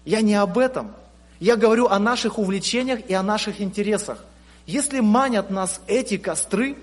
я 0.06 0.22
не 0.22 0.36
об 0.36 0.58
этом. 0.58 0.94
Я 1.40 1.58
говорю 1.58 1.88
о 1.88 2.00
наших 2.00 2.40
увлечениях 2.40 3.02
и 3.10 3.14
о 3.14 3.24
наших 3.24 3.60
интересах. 3.60 4.24
Если 4.66 5.00
манят 5.02 5.50
нас 5.50 5.82
эти 5.88 6.18
костры, 6.18 6.78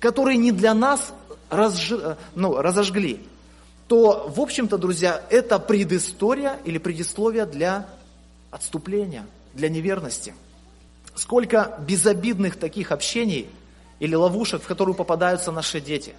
которые 0.00 0.36
не 0.36 0.52
для 0.52 0.74
нас 0.74 1.12
разж... 1.48 1.92
ну, 2.34 2.60
разожгли, 2.60 3.20
то, 3.88 4.32
в 4.34 4.40
общем-то, 4.40 4.78
друзья, 4.78 5.22
это 5.30 5.58
предыстория 5.58 6.58
или 6.64 6.78
предисловие 6.78 7.46
для 7.46 7.86
отступления, 8.50 9.26
для 9.52 9.68
неверности. 9.68 10.34
Сколько 11.14 11.78
безобидных 11.86 12.56
таких 12.56 12.92
общений 12.92 13.48
или 14.00 14.14
ловушек, 14.14 14.62
в 14.62 14.66
которые 14.66 14.94
попадаются 14.94 15.52
наши 15.52 15.80
дети. 15.80 16.14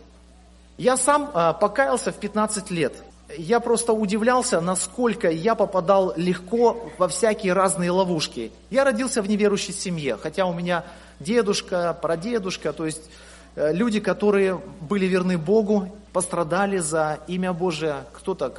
Я 0.78 0.98
сам 0.98 1.32
а, 1.34 1.54
покаялся 1.54 2.12
в 2.12 2.16
15 2.16 2.72
лет. 2.72 2.94
Я 3.38 3.60
просто 3.60 3.94
удивлялся, 3.94 4.62
насколько 4.62 5.30
я 5.30 5.56
попадал 5.56 6.14
легко 6.16 6.92
во 6.98 7.08
всякие 7.08 7.54
разные 7.54 7.90
ловушки. 7.90 8.52
Я 8.70 8.84
родился 8.84 9.22
в 9.22 9.28
неверующей 9.28 9.74
семье, 9.74 10.18
хотя 10.22 10.46
у 10.46 10.54
меня 10.54 10.86
дедушка, 11.20 11.98
прадедушка, 12.00 12.72
то 12.72 12.86
есть 12.86 13.02
Э, 13.56 13.72
люди, 13.74 14.00
которые 14.00 14.60
были 14.82 15.06
верны 15.06 15.38
Богу, 15.38 15.90
пострадали 16.16 16.78
за 16.78 17.20
имя 17.28 17.52
Божие. 17.52 18.06
Кто-то, 18.14 18.50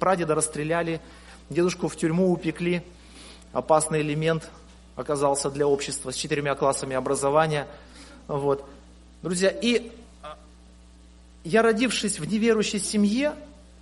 прадеда 0.00 0.34
расстреляли, 0.34 1.00
дедушку 1.48 1.86
в 1.86 1.94
тюрьму 1.94 2.32
упекли. 2.32 2.82
Опасный 3.52 4.00
элемент 4.00 4.50
оказался 4.96 5.48
для 5.48 5.68
общества 5.68 6.10
с 6.10 6.16
четырьмя 6.16 6.56
классами 6.56 6.96
образования. 6.96 7.68
Вот. 8.26 8.68
Друзья, 9.22 9.48
и 9.48 9.92
а, 10.24 10.36
я, 11.44 11.62
родившись 11.62 12.18
в 12.18 12.28
неверующей 12.28 12.80
семье, 12.80 13.34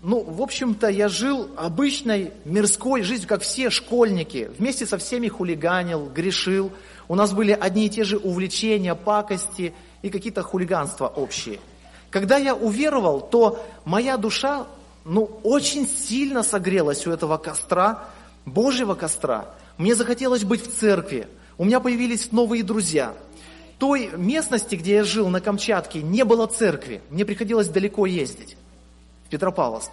ну, 0.02 0.22
в 0.22 0.42
общем-то, 0.42 0.88
я 0.88 1.08
жил 1.08 1.48
обычной 1.56 2.34
мирской 2.44 3.00
жизнью, 3.00 3.30
как 3.30 3.40
все 3.40 3.70
школьники. 3.70 4.50
Вместе 4.58 4.84
со 4.84 4.98
всеми 4.98 5.28
хулиганил, 5.28 6.10
грешил. 6.10 6.70
У 7.08 7.14
нас 7.14 7.32
были 7.32 7.52
одни 7.52 7.86
и 7.86 7.88
те 7.88 8.04
же 8.04 8.18
увлечения, 8.18 8.94
пакости– 8.94 9.72
и 10.02 10.10
какие-то 10.10 10.42
хулиганства 10.42 11.06
общие. 11.06 11.60
Когда 12.12 12.36
я 12.36 12.54
уверовал, 12.54 13.22
то 13.22 13.64
моя 13.86 14.18
душа 14.18 14.66
ну, 15.04 15.30
очень 15.42 15.88
сильно 15.88 16.42
согрелась 16.42 17.06
у 17.06 17.10
этого 17.10 17.38
костра, 17.38 18.04
Божьего 18.44 18.94
костра. 18.94 19.46
Мне 19.78 19.94
захотелось 19.94 20.44
быть 20.44 20.62
в 20.62 20.78
церкви. 20.78 21.26
У 21.56 21.64
меня 21.64 21.80
появились 21.80 22.30
новые 22.30 22.62
друзья. 22.62 23.14
В 23.76 23.78
той 23.78 24.10
местности, 24.14 24.74
где 24.74 24.96
я 24.96 25.04
жил, 25.04 25.28
на 25.28 25.40
Камчатке, 25.40 26.02
не 26.02 26.22
было 26.24 26.46
церкви. 26.46 27.00
Мне 27.08 27.24
приходилось 27.24 27.68
далеко 27.68 28.04
ездить, 28.04 28.58
в 29.24 29.30
Петропавловск. 29.30 29.90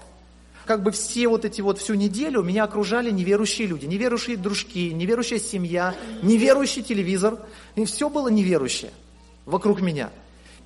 Как 0.65 0.83
бы 0.83 0.91
все 0.91 1.29
вот 1.29 1.45
эти 1.45 1.61
вот 1.61 1.79
всю 1.79 1.93
неделю 1.93 2.43
меня 2.43 2.65
окружали 2.65 3.11
неверующие 3.11 3.65
люди, 3.65 3.85
неверующие 3.85 4.35
дружки, 4.35 4.91
неверующая 4.91 5.39
семья, 5.39 5.95
неверующий 6.21 6.83
телевизор. 6.83 7.39
И 7.75 7.85
все 7.85 8.09
было 8.09 8.27
неверующее 8.27 8.91
вокруг 9.45 9.79
меня. 9.79 10.09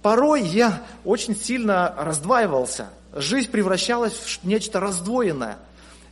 Порой 0.03 0.43
я 0.43 0.83
очень 1.05 1.33
сильно 1.33 1.95
раздваивался. 1.97 2.89
Жизнь 3.15 3.49
превращалась 3.49 4.13
в 4.13 4.43
нечто 4.43 4.81
раздвоенное. 4.81 5.57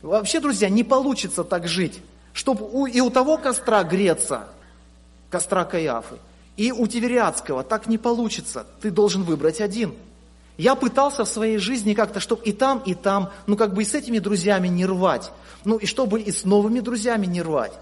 Вообще, 0.00 0.40
друзья, 0.40 0.70
не 0.70 0.82
получится 0.82 1.44
так 1.44 1.68
жить, 1.68 2.00
чтобы 2.32 2.90
и 2.90 3.00
у 3.02 3.10
того 3.10 3.36
костра 3.36 3.84
греться, 3.84 4.48
костра 5.28 5.64
Каиафы, 5.64 6.16
и 6.56 6.72
у 6.72 6.86
Тивериадского 6.86 7.62
так 7.62 7.86
не 7.86 7.98
получится. 7.98 8.66
Ты 8.80 8.90
должен 8.90 9.24
выбрать 9.24 9.60
один. 9.60 9.94
Я 10.56 10.74
пытался 10.74 11.26
в 11.26 11.28
своей 11.28 11.58
жизни 11.58 11.92
как-то, 11.92 12.18
чтобы 12.18 12.42
и 12.44 12.52
там, 12.52 12.82
и 12.86 12.94
там, 12.94 13.30
ну 13.46 13.58
как 13.58 13.74
бы 13.74 13.82
и 13.82 13.84
с 13.84 13.94
этими 13.94 14.18
друзьями 14.18 14.68
не 14.68 14.86
рвать, 14.86 15.30
ну 15.64 15.76
и 15.76 15.84
чтобы 15.84 16.22
и 16.22 16.32
с 16.32 16.44
новыми 16.44 16.80
друзьями 16.80 17.26
не 17.26 17.42
рвать. 17.42 17.72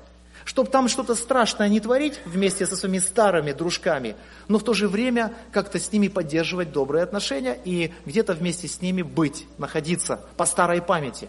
Чтобы 0.44 0.70
там 0.70 0.88
что-то 0.88 1.14
страшное 1.14 1.68
не 1.68 1.80
творить 1.80 2.20
вместе 2.25 2.66
со 2.66 2.76
своими 2.76 2.99
старыми 2.99 3.52
дружками, 3.52 4.16
но 4.49 4.59
в 4.59 4.64
то 4.64 4.75
же 4.75 4.88
время 4.88 5.32
как-то 5.52 5.78
с 5.78 5.92
ними 5.92 6.09
поддерживать 6.09 6.73
добрые 6.73 7.02
отношения 7.02 7.59
и 7.64 7.92
где-то 8.06 8.35
вместе 8.35 8.68
с 8.68 8.80
ними 8.80 9.02
быть, 9.02 9.47
находиться 9.59 10.20
по 10.37 10.47
старой 10.47 10.82
памяти. 10.82 11.28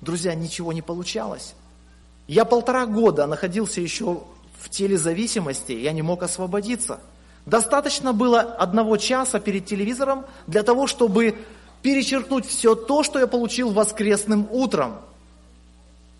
Друзья, 0.00 0.34
ничего 0.34 0.72
не 0.72 0.82
получалось. 0.82 1.54
Я 2.26 2.44
полтора 2.44 2.86
года 2.86 3.26
находился 3.26 3.80
еще 3.80 4.22
в 4.60 4.68
теле 4.70 4.96
зависимости, 4.96 5.72
я 5.72 5.92
не 5.92 6.02
мог 6.02 6.22
освободиться. 6.22 7.00
Достаточно 7.46 8.12
было 8.12 8.40
одного 8.40 8.96
часа 8.98 9.40
перед 9.40 9.66
телевизором 9.66 10.26
для 10.46 10.62
того, 10.62 10.86
чтобы 10.86 11.36
перечеркнуть 11.82 12.46
все 12.46 12.74
то, 12.74 13.02
что 13.02 13.18
я 13.18 13.26
получил 13.26 13.70
воскресным 13.70 14.46
утром– 14.50 15.00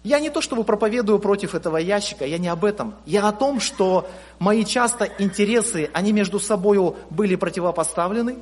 я 0.05 0.21
не 0.21 0.31
то 0.31 0.41
чтобы 0.41 0.65
проповедую 0.65 1.19
против 1.19 1.55
этого 1.55 1.77
ящика, 1.77 2.25
я 2.25 2.39
не 2.39 2.49
об 2.49 2.65
этом. 2.65 2.95
Я 3.05 3.29
о 3.29 3.33
том, 3.33 3.61
что 3.61 4.09
мои 4.39 4.65
часто 4.65 5.09
интересы, 5.19 5.91
они 5.93 6.13
между 6.13 6.39
собой 6.39 6.95
были 7.11 7.35
противопоставлены. 7.35 8.37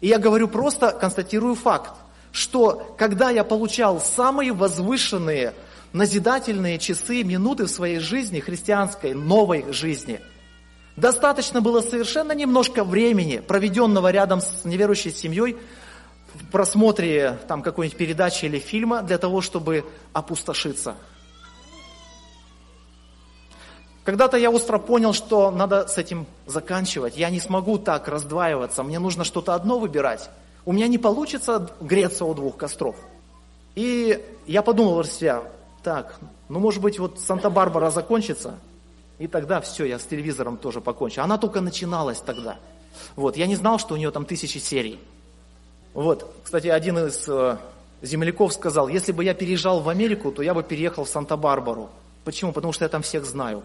И 0.00 0.08
я 0.08 0.18
говорю 0.18 0.48
просто, 0.48 0.92
констатирую 0.92 1.54
факт, 1.54 1.92
что 2.30 2.94
когда 2.98 3.30
я 3.30 3.42
получал 3.42 4.00
самые 4.00 4.52
возвышенные, 4.52 5.54
назидательные 5.92 6.78
часы, 6.78 7.22
минуты 7.22 7.64
в 7.64 7.70
своей 7.70 7.98
жизни, 7.98 8.40
христианской, 8.40 9.14
новой 9.14 9.72
жизни, 9.72 10.20
достаточно 10.96 11.60
было 11.60 11.80
совершенно 11.80 12.32
немножко 12.32 12.84
времени, 12.84 13.38
проведенного 13.38 14.10
рядом 14.10 14.40
с 14.40 14.64
неверующей 14.64 15.10
семьей, 15.10 15.56
просмотре 16.50 17.38
там 17.48 17.62
какой-нибудь 17.62 17.98
передачи 17.98 18.44
или 18.44 18.58
фильма 18.58 19.02
для 19.02 19.18
того, 19.18 19.40
чтобы 19.40 19.84
опустошиться. 20.12 20.94
Когда-то 24.04 24.38
я 24.38 24.50
остро 24.50 24.78
понял, 24.78 25.12
что 25.12 25.50
надо 25.50 25.86
с 25.86 25.98
этим 25.98 26.26
заканчивать. 26.46 27.18
Я 27.18 27.28
не 27.28 27.40
смогу 27.40 27.76
так 27.78 28.08
раздваиваться, 28.08 28.82
мне 28.82 28.98
нужно 28.98 29.24
что-то 29.24 29.54
одно 29.54 29.78
выбирать. 29.78 30.30
У 30.64 30.72
меня 30.72 30.88
не 30.88 30.96
получится 30.96 31.70
греться 31.80 32.24
у 32.24 32.34
двух 32.34 32.56
костров. 32.56 32.96
И 33.74 34.24
я 34.46 34.62
подумал 34.62 34.96
про 34.96 35.04
себя, 35.04 35.42
так, 35.82 36.18
ну 36.48 36.58
может 36.58 36.80
быть 36.80 36.98
вот 36.98 37.20
Санта-Барбара 37.20 37.90
закончится, 37.90 38.58
и 39.18 39.26
тогда 39.26 39.60
все, 39.60 39.84
я 39.84 39.98
с 39.98 40.04
телевизором 40.04 40.56
тоже 40.56 40.80
покончу. 40.80 41.20
Она 41.20 41.36
только 41.36 41.60
начиналась 41.60 42.20
тогда. 42.20 42.56
Вот, 43.14 43.36
я 43.36 43.46
не 43.46 43.56
знал, 43.56 43.78
что 43.78 43.94
у 43.94 43.96
нее 43.96 44.10
там 44.10 44.24
тысячи 44.24 44.58
серий. 44.58 44.98
Вот, 45.98 46.32
кстати, 46.44 46.68
один 46.68 46.96
из 46.96 47.28
э, 47.28 47.56
земляков 48.02 48.52
сказал, 48.52 48.86
если 48.86 49.10
бы 49.10 49.24
я 49.24 49.34
переезжал 49.34 49.80
в 49.80 49.88
Америку, 49.88 50.30
то 50.30 50.42
я 50.42 50.54
бы 50.54 50.62
переехал 50.62 51.02
в 51.02 51.08
Санта-Барбару. 51.08 51.90
Почему? 52.22 52.52
Потому 52.52 52.72
что 52.72 52.84
я 52.84 52.88
там 52.88 53.02
всех 53.02 53.24
знаю. 53.24 53.64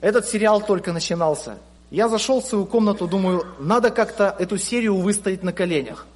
Этот 0.00 0.26
сериал 0.26 0.62
только 0.62 0.94
начинался. 0.94 1.58
Я 1.90 2.08
зашел 2.08 2.40
в 2.40 2.46
свою 2.46 2.64
комнату, 2.64 3.06
думаю, 3.06 3.44
надо 3.58 3.90
как-то 3.90 4.34
эту 4.38 4.56
серию 4.56 4.96
выстоять 4.96 5.42
на 5.42 5.52
коленях. 5.52 6.06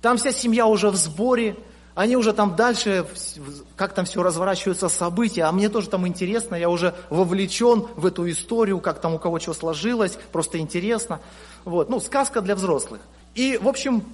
Там 0.00 0.16
вся 0.16 0.30
семья 0.30 0.66
уже 0.66 0.90
в 0.90 0.94
сборе, 0.94 1.56
они 1.96 2.16
уже 2.16 2.32
там 2.32 2.54
дальше, 2.54 3.04
как 3.74 3.94
там 3.94 4.04
все 4.04 4.22
разворачиваются 4.22 4.88
события, 4.88 5.42
а 5.42 5.50
мне 5.50 5.68
тоже 5.68 5.88
там 5.88 6.06
интересно, 6.06 6.54
я 6.54 6.70
уже 6.70 6.94
вовлечен 7.08 7.84
в 7.96 8.06
эту 8.06 8.30
историю, 8.30 8.78
как 8.78 9.00
там 9.00 9.14
у 9.14 9.18
кого 9.18 9.40
что 9.40 9.54
сложилось, 9.54 10.16
просто 10.30 10.58
интересно. 10.58 11.18
Вот, 11.64 11.90
ну, 11.90 11.98
сказка 11.98 12.40
для 12.42 12.54
взрослых. 12.54 13.00
И, 13.34 13.58
в 13.60 13.66
общем, 13.66 14.04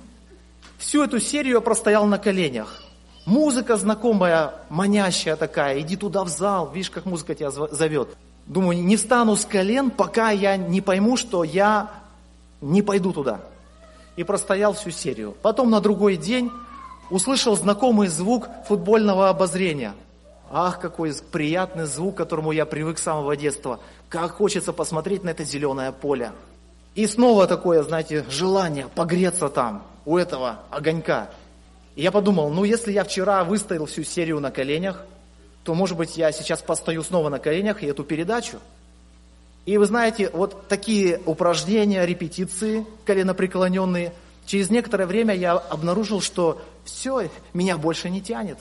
Всю 0.79 1.03
эту 1.03 1.21
серию 1.21 1.55
я 1.55 1.61
простоял 1.61 2.07
на 2.07 2.19
коленях. 2.19 2.83
Музыка 3.25 3.77
знакомая, 3.77 4.55
манящая 4.69 5.37
такая, 5.37 5.81
иди 5.81 5.97
туда 5.97 6.23
в 6.23 6.29
зал, 6.29 6.71
видишь, 6.71 6.91
как 6.91 7.07
музыка 7.07 7.35
тебя 7.35 7.51
зовет. 7.51 8.17
Думаю, 8.47 8.83
не 8.85 8.97
встану 8.97 9.35
с 9.37 9.45
колен, 9.45 9.91
пока 9.91 10.31
я 10.31 10.57
не 10.57 10.81
пойму, 10.81 11.17
что 11.17 11.43
я 11.43 11.91
не 12.61 12.83
пойду 12.83 13.13
туда. 13.13 13.41
И 14.17 14.23
простоял 14.23 14.75
всю 14.75 14.91
серию. 14.91 15.35
Потом 15.43 15.71
на 15.71 15.81
другой 15.81 16.17
день 16.17 16.53
услышал 17.11 17.57
знакомый 17.57 18.09
звук 18.09 18.49
футбольного 18.69 19.29
обозрения. 19.29 19.95
Ах, 20.51 20.79
какой 20.79 21.13
приятный 21.33 21.87
звук, 21.87 22.15
к 22.15 22.19
которому 22.19 22.53
я 22.53 22.67
привык 22.67 22.99
с 22.99 23.03
самого 23.03 23.37
детства. 23.37 23.81
Как 24.09 24.33
хочется 24.33 24.73
посмотреть 24.73 25.25
на 25.25 25.31
это 25.31 25.43
зеленое 25.43 25.91
поле. 25.91 26.33
И 26.97 27.07
снова 27.07 27.47
такое, 27.47 27.83
знаете, 27.83 28.25
желание 28.31 28.89
погреться 28.89 29.51
там 29.51 29.85
у 30.07 30.17
этого 30.17 30.61
огонька. 30.71 31.29
И 31.95 32.03
я 32.03 32.11
подумал, 32.11 32.49
ну 32.49 32.65
если 32.65 32.91
я 32.91 33.05
вчера 33.05 33.45
выставил 33.45 33.85
всю 33.85 34.03
серию 34.03 34.41
на 34.41 34.51
коленях, 34.51 35.05
то 35.63 35.75
может 35.75 35.99
быть 35.99 36.17
я 36.17 36.33
сейчас 36.33 36.63
постою 36.63 37.03
снова 37.03 37.29
на 37.29 37.39
коленях 37.39 37.83
и 37.83 37.87
эту 37.87 38.03
передачу. 38.03 38.61
И 39.67 39.77
вы 39.77 39.85
знаете, 39.85 40.31
вот 40.33 40.69
такие 40.69 41.21
упражнения, 41.27 42.07
репетиции 42.07 42.87
коленопреклоненные, 43.05 44.15
через 44.47 44.71
некоторое 44.71 45.07
время 45.07 45.35
я 45.35 45.53
обнаружил, 45.53 46.23
что 46.23 46.63
все, 46.85 47.29
меня 47.53 47.77
больше 47.77 48.09
не 48.09 48.23
тянет. 48.23 48.59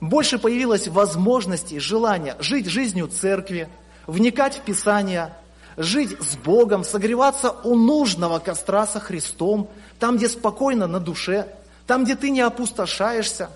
Больше 0.00 0.40
появилось 0.40 0.88
возможности, 0.88 1.78
желания 1.78 2.34
жить 2.40 2.66
жизнью 2.66 3.06
церкви, 3.06 3.68
вникать 4.08 4.56
в 4.56 4.62
Писание, 4.62 5.32
жить 5.76 6.16
с 6.20 6.36
Богом, 6.36 6.84
согреваться 6.84 7.50
у 7.64 7.74
нужного 7.74 8.38
костра 8.38 8.86
со 8.86 9.00
Христом, 9.00 9.70
там, 9.98 10.16
где 10.16 10.28
спокойно 10.28 10.86
на 10.86 11.00
душе, 11.00 11.48
там, 11.86 12.04
где 12.04 12.16
ты 12.16 12.30
не 12.30 12.40
опустошаешься, 12.40 13.50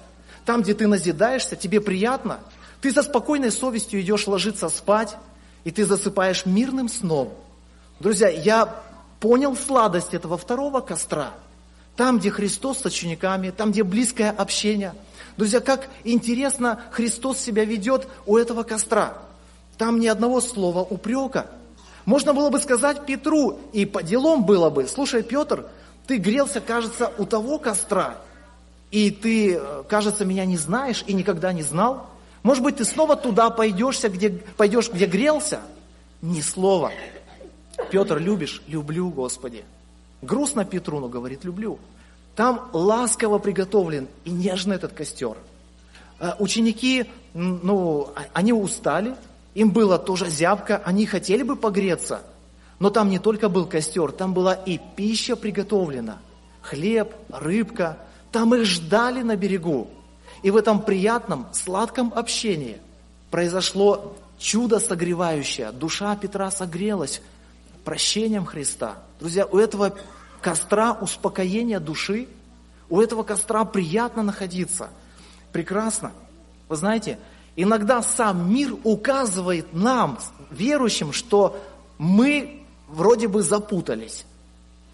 там, 0.45 0.63
где 0.63 0.75
ты 0.75 0.87
назидаешься, 0.87 1.57
тебе 1.57 1.81
приятно, 1.81 2.41
ты 2.81 2.93
со 2.93 3.03
спокойной 3.03 3.51
совестью 3.51 4.01
идешь 4.01 4.27
ложиться 4.27 4.69
спать, 4.69 5.17
и 5.65 5.71
ты 5.71 5.85
засыпаешь 5.85 6.47
мирным 6.47 6.89
сном. 6.89 7.33
Друзья, 7.99 8.29
я 8.29 8.83
понял 9.21 9.57
сладость 9.57 10.15
этого 10.15 10.39
второго 10.39 10.81
костра. 10.81 11.33
Там, 11.97 12.19
где 12.19 12.31
Христос 12.31 12.81
с 12.81 12.85
учениками, 12.85 13.51
там, 13.51 13.73
где 13.73 13.83
близкое 13.83 14.31
общение. 14.31 14.95
Друзья, 15.37 15.61
как 15.61 15.89
интересно 16.05 16.81
Христос 16.93 17.39
себя 17.39 17.65
ведет 17.65 18.07
у 18.27 18.37
этого 18.37 18.63
костра. 18.63 19.15
Там 19.79 19.99
ни 19.99 20.07
одного 20.07 20.41
слова 20.41 20.81
упрека. 20.81 21.47
Можно 22.07 22.33
было 22.33 22.51
бы 22.51 22.61
сказать 22.61 23.05
Петру, 23.05 23.59
и 23.73 23.85
по 23.85 24.03
делам 24.03 24.45
было 24.47 24.71
бы, 24.71 24.87
слушай, 24.87 25.23
Петр, 25.23 25.67
ты 26.07 26.19
грелся, 26.19 26.61
кажется, 26.61 27.13
у 27.19 27.27
того 27.27 27.59
костра, 27.59 28.17
и 28.93 29.11
ты, 29.11 29.57
э, 29.57 29.83
кажется, 29.89 30.25
меня 30.25 30.47
не 30.47 30.57
знаешь 30.57 31.03
и 31.09 31.13
никогда 31.13 31.53
не 31.53 31.63
знал. 31.63 32.09
Может 32.45 32.63
быть, 32.63 32.77
ты 32.77 32.85
снова 32.85 33.17
туда 33.17 33.51
пойдешься, 33.51 34.09
где, 34.09 34.31
пойдешь, 34.31 34.89
где 34.89 35.07
грелся? 35.07 35.61
Ни 36.23 36.41
слова. 36.41 36.93
Петр, 37.91 38.19
любишь? 38.19 38.63
Люблю, 38.69 39.11
Господи. 39.11 39.65
Грустно 40.23 40.65
Петру, 40.65 41.01
но 41.01 41.09
говорит, 41.09 41.45
люблю. 41.45 41.81
Там 42.37 42.71
ласково 42.73 43.39
приготовлен 43.39 44.07
и 44.25 44.31
нежный 44.31 44.77
этот 44.77 44.93
костер. 44.93 45.37
Э, 46.21 46.35
ученики, 46.39 47.07
ну, 47.35 48.11
а, 48.15 48.27
они 48.33 48.53
устали, 48.53 49.17
им 49.57 49.71
было 49.71 49.99
тоже 49.99 50.31
зябко, 50.31 50.81
они 50.85 51.05
хотели 51.07 51.43
бы 51.43 51.57
погреться– 51.57 52.23
но 52.79 52.91
там 52.91 53.09
не 53.09 53.19
только 53.19 53.49
был 53.49 53.67
костер, 53.67 54.13
там 54.13 54.35
была 54.35 54.55
и 54.55 54.79
пища 54.97 55.37
приготовлена. 55.37 56.19
Хлеб, 56.61 57.15
рыбка. 57.31 57.99
Там 58.33 58.55
их 58.55 58.67
ждали 58.67 59.23
на 59.23 59.37
берегу. 59.37 59.89
И 60.43 60.51
в 60.51 60.57
этом 60.57 60.83
приятном, 60.83 61.47
сладком 61.53 62.13
общении 62.15 62.79
произошло 63.31 64.17
чудо 64.39 64.79
согревающее. 64.79 65.73
Душа 65.73 66.15
Петра 66.17 66.51
согрелась 66.51 67.23
прощением 67.85 68.45
Христа. 68.45 68.97
Друзья, 69.21 69.47
у 69.47 69.59
этого 69.59 69.97
костра 70.43 70.93
успокоения 70.93 71.81
души, 71.81 72.29
у 72.91 73.01
этого 73.01 73.23
костра 73.23 73.65
приятно 73.65 74.23
находиться. 74.23 74.91
Прекрасно. 75.53 76.13
Вы 76.69 76.77
знаете, 76.77 77.19
иногда 77.57 78.03
сам 78.03 78.53
мир 78.53 78.77
указывает 78.85 79.73
нам, 79.73 80.19
верующим, 80.51 81.13
что 81.13 81.59
мы 81.99 82.63
вроде 82.89 83.27
бы 83.29 83.43
запутались. 83.43 84.25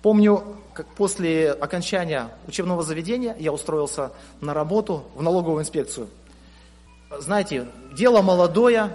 Помню, 0.01 0.57
как 0.72 0.87
после 0.94 1.53
окончания 1.53 2.31
учебного 2.46 2.83
заведения 2.83 3.37
я 3.38 3.53
устроился 3.53 4.12
на 4.40 4.55
работу 4.55 5.05
в 5.14 5.22
налоговую 5.22 5.62
инспекцию. 5.62 6.09
Знаете, 7.18 7.68
дело 7.92 8.22
молодое, 8.22 8.90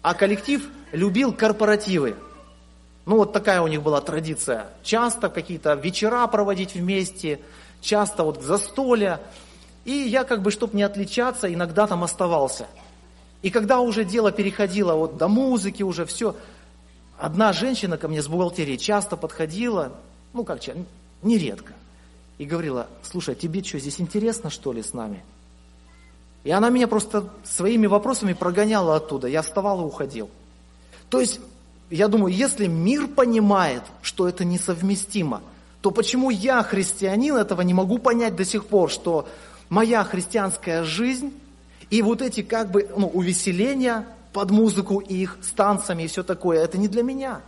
а 0.00 0.14
коллектив 0.14 0.66
любил 0.90 1.32
корпоративы. 1.32 2.16
Ну 3.04 3.16
вот 3.16 3.32
такая 3.32 3.60
у 3.60 3.66
них 3.66 3.82
была 3.82 4.00
традиция. 4.00 4.66
Часто 4.82 5.28
какие-то 5.28 5.74
вечера 5.74 6.26
проводить 6.28 6.74
вместе, 6.74 7.40
часто 7.80 8.24
вот 8.24 8.42
застолья. 8.42 9.20
И 9.84 9.92
я 9.92 10.24
как 10.24 10.42
бы, 10.42 10.50
чтобы 10.50 10.76
не 10.76 10.82
отличаться, 10.82 11.52
иногда 11.52 11.86
там 11.86 12.04
оставался. 12.04 12.66
И 13.42 13.50
когда 13.50 13.80
уже 13.80 14.04
дело 14.04 14.32
переходило 14.32 14.94
вот 14.94 15.16
до 15.16 15.28
музыки, 15.28 15.82
уже 15.82 16.06
все, 16.06 16.34
Одна 17.22 17.52
женщина 17.52 17.98
ко 17.98 18.08
мне 18.08 18.20
с 18.20 18.26
бухгалтерии 18.26 18.74
часто 18.74 19.16
подходила, 19.16 19.92
ну 20.32 20.42
как, 20.42 20.58
нередко, 21.22 21.72
и 22.38 22.44
говорила, 22.44 22.88
слушай, 23.04 23.34
а 23.34 23.34
тебе 23.36 23.62
что, 23.62 23.78
здесь 23.78 24.00
интересно, 24.00 24.50
что 24.50 24.72
ли, 24.72 24.82
с 24.82 24.92
нами? 24.92 25.22
И 26.42 26.50
она 26.50 26.68
меня 26.68 26.88
просто 26.88 27.28
своими 27.44 27.86
вопросами 27.86 28.32
прогоняла 28.32 28.96
оттуда. 28.96 29.28
Я 29.28 29.42
вставал 29.42 29.82
и 29.82 29.84
уходил. 29.84 30.30
То 31.10 31.20
есть, 31.20 31.38
я 31.90 32.08
думаю, 32.08 32.34
если 32.34 32.66
мир 32.66 33.06
понимает, 33.06 33.84
что 34.00 34.28
это 34.28 34.44
несовместимо, 34.44 35.42
то 35.80 35.92
почему 35.92 36.30
я, 36.30 36.60
христианин, 36.64 37.36
этого 37.36 37.60
не 37.62 37.72
могу 37.72 37.98
понять 37.98 38.34
до 38.34 38.44
сих 38.44 38.66
пор, 38.66 38.90
что 38.90 39.28
моя 39.68 40.02
христианская 40.02 40.82
жизнь 40.82 41.32
и 41.92 42.00
вот 42.00 42.22
эти 42.22 42.40
как 42.42 42.70
бы 42.70 42.88
ну, 42.96 43.06
увеселения 43.06 44.06
под 44.32 44.50
музыку 44.50 45.00
их 45.00 45.36
с 45.42 45.50
танцами 45.50 46.04
и 46.04 46.06
все 46.06 46.22
такое, 46.22 46.64
это 46.64 46.78
не 46.78 46.88
для 46.88 47.02
меня. 47.02 47.42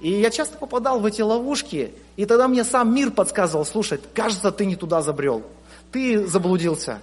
И 0.00 0.12
я 0.12 0.30
часто 0.30 0.56
попадал 0.56 1.00
в 1.00 1.06
эти 1.06 1.22
ловушки, 1.22 1.92
и 2.14 2.24
тогда 2.24 2.46
мне 2.46 2.62
сам 2.62 2.94
мир 2.94 3.10
подсказывал, 3.10 3.66
слушай, 3.66 3.98
кажется, 4.14 4.52
ты 4.52 4.64
не 4.64 4.76
туда 4.76 5.02
забрел, 5.02 5.42
ты 5.90 6.24
заблудился, 6.24 7.00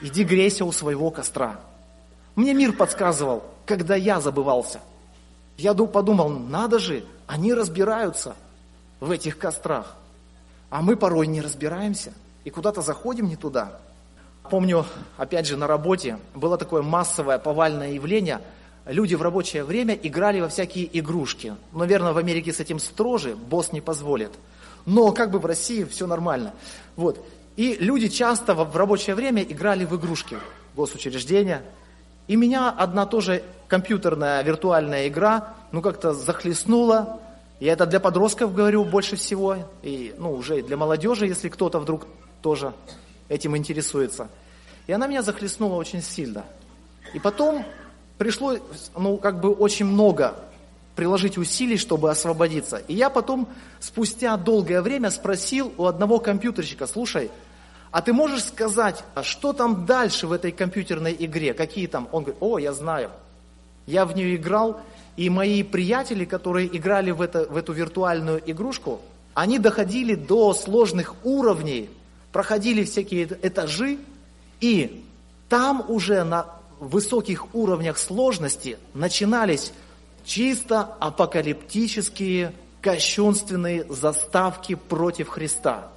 иди 0.00 0.24
грейся 0.24 0.64
у 0.64 0.72
своего 0.72 1.10
костра. 1.10 1.60
Мне 2.34 2.54
мир 2.54 2.72
подсказывал, 2.72 3.44
когда 3.66 3.94
я 3.94 4.22
забывался. 4.22 4.80
Я 5.58 5.74
подумал, 5.74 6.30
надо 6.30 6.78
же, 6.78 7.04
они 7.26 7.52
разбираются 7.52 8.36
в 9.00 9.10
этих 9.10 9.36
кострах, 9.36 9.96
а 10.70 10.80
мы 10.80 10.96
порой 10.96 11.26
не 11.26 11.42
разбираемся 11.42 12.14
и 12.44 12.48
куда-то 12.48 12.80
заходим 12.80 13.28
не 13.28 13.36
туда. 13.36 13.80
Помню, 14.50 14.84
опять 15.16 15.46
же, 15.46 15.56
на 15.56 15.68
работе 15.68 16.18
было 16.34 16.58
такое 16.58 16.82
массовое 16.82 17.38
повальное 17.38 17.92
явление. 17.92 18.40
Люди 18.84 19.14
в 19.14 19.22
рабочее 19.22 19.62
время 19.62 19.94
играли 19.94 20.40
во 20.40 20.48
всякие 20.48 20.98
игрушки. 20.98 21.54
Наверное, 21.72 22.12
в 22.12 22.18
Америке 22.18 22.52
с 22.52 22.58
этим 22.58 22.80
строже, 22.80 23.36
босс 23.36 23.72
не 23.72 23.80
позволит. 23.80 24.32
Но 24.86 25.12
как 25.12 25.30
бы 25.30 25.38
в 25.38 25.46
России 25.46 25.84
все 25.84 26.08
нормально. 26.08 26.52
Вот. 26.96 27.24
И 27.56 27.76
люди 27.78 28.08
часто 28.08 28.54
в 28.54 28.76
рабочее 28.76 29.14
время 29.14 29.42
играли 29.42 29.84
в 29.84 29.94
игрушки, 29.94 30.36
госучреждения. 30.74 31.62
И 32.26 32.34
меня 32.34 32.70
одна 32.70 33.06
тоже 33.06 33.44
компьютерная 33.68 34.42
виртуальная 34.42 35.06
игра, 35.06 35.54
ну 35.70 35.80
как-то 35.80 36.12
захлестнула. 36.12 37.20
Я 37.60 37.74
это 37.74 37.86
для 37.86 38.00
подростков 38.00 38.52
говорю 38.52 38.84
больше 38.84 39.14
всего, 39.14 39.58
и 39.82 40.12
ну 40.18 40.32
уже 40.32 40.60
для 40.62 40.76
молодежи, 40.76 41.26
если 41.26 41.48
кто-то 41.48 41.78
вдруг 41.78 42.08
тоже 42.42 42.72
этим 43.28 43.56
интересуется. 43.56 44.28
И 44.90 44.92
она 44.92 45.06
меня 45.06 45.22
захлестнула 45.22 45.76
очень 45.76 46.02
сильно. 46.02 46.44
И 47.14 47.20
потом 47.20 47.64
пришло, 48.18 48.56
ну, 48.96 49.18
как 49.18 49.40
бы 49.40 49.52
очень 49.52 49.86
много 49.86 50.34
приложить 50.96 51.38
усилий, 51.38 51.76
чтобы 51.76 52.10
освободиться. 52.10 52.78
И 52.88 52.94
я 52.94 53.08
потом, 53.08 53.46
спустя 53.78 54.36
долгое 54.36 54.82
время, 54.82 55.10
спросил 55.10 55.72
у 55.78 55.84
одного 55.84 56.18
компьютерщика, 56.18 56.88
слушай, 56.88 57.30
а 57.92 58.02
ты 58.02 58.12
можешь 58.12 58.42
сказать, 58.42 59.04
а 59.14 59.22
что 59.22 59.52
там 59.52 59.86
дальше 59.86 60.26
в 60.26 60.32
этой 60.32 60.50
компьютерной 60.50 61.14
игре? 61.16 61.54
Какие 61.54 61.86
там? 61.86 62.08
Он 62.10 62.24
говорит, 62.24 62.42
о, 62.42 62.58
я 62.58 62.72
знаю. 62.72 63.12
Я 63.86 64.04
в 64.04 64.16
нее 64.16 64.34
играл, 64.34 64.80
и 65.16 65.30
мои 65.30 65.62
приятели, 65.62 66.24
которые 66.24 66.66
играли 66.76 67.12
в, 67.12 67.20
это, 67.22 67.46
в 67.48 67.56
эту 67.56 67.72
виртуальную 67.72 68.42
игрушку, 68.44 69.00
они 69.34 69.60
доходили 69.60 70.16
до 70.16 70.52
сложных 70.52 71.14
уровней, 71.22 71.88
проходили 72.32 72.82
всякие 72.82 73.28
этажи, 73.40 74.00
и 74.60 75.04
там 75.48 75.84
уже 75.88 76.24
на 76.24 76.46
высоких 76.78 77.54
уровнях 77.54 77.98
сложности 77.98 78.78
начинались 78.94 79.72
чисто 80.24 80.80
апокалиптические, 81.00 82.54
кощунственные 82.80 83.84
заставки 83.88 84.74
против 84.74 85.28
Христа. 85.28 85.88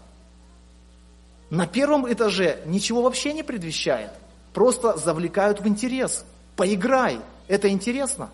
На 1.49 1.67
первом 1.67 2.11
этаже 2.11 2.61
ничего 2.65 3.03
вообще 3.03 3.31
не 3.33 3.43
предвещает. 3.43 4.09
Просто 4.53 4.97
завлекают 4.97 5.61
в 5.61 5.67
интерес. 5.67 6.25
Поиграй, 6.55 7.19
это 7.47 7.69
интересно. 7.69 8.29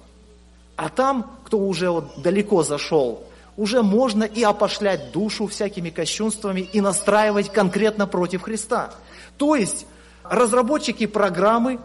А 0.75 0.89
там, 0.89 1.39
кто 1.43 1.59
уже 1.59 1.89
вот 1.89 2.21
далеко 2.21 2.63
зашел, 2.63 3.23
уже 3.57 3.83
можно 3.83 4.23
и 4.23 4.41
опошлять 4.43 5.11
душу 5.11 5.47
всякими 5.47 5.89
кощунствами 5.89 6.61
и 6.61 6.79
настраивать 6.79 7.51
конкретно 7.51 8.07
против 8.07 8.43
Христа. 8.43 8.93
То 9.37 9.55
есть 9.55 9.85
разработчики 10.29 11.05
программы, 11.05 11.79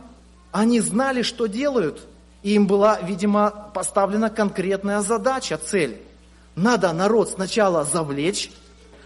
они 0.53 0.81
знали, 0.81 1.23
что 1.23 1.47
делают, 1.47 2.07
и 2.43 2.55
им 2.55 2.67
была, 2.67 3.01
видимо, 3.01 3.71
поставлена 3.75 4.31
конкретная 4.31 5.01
задача, 5.01 5.59
цель. 5.59 6.01
Надо 6.55 6.93
народ 6.93 7.31
сначала 7.31 7.85
завлечь, 7.85 8.51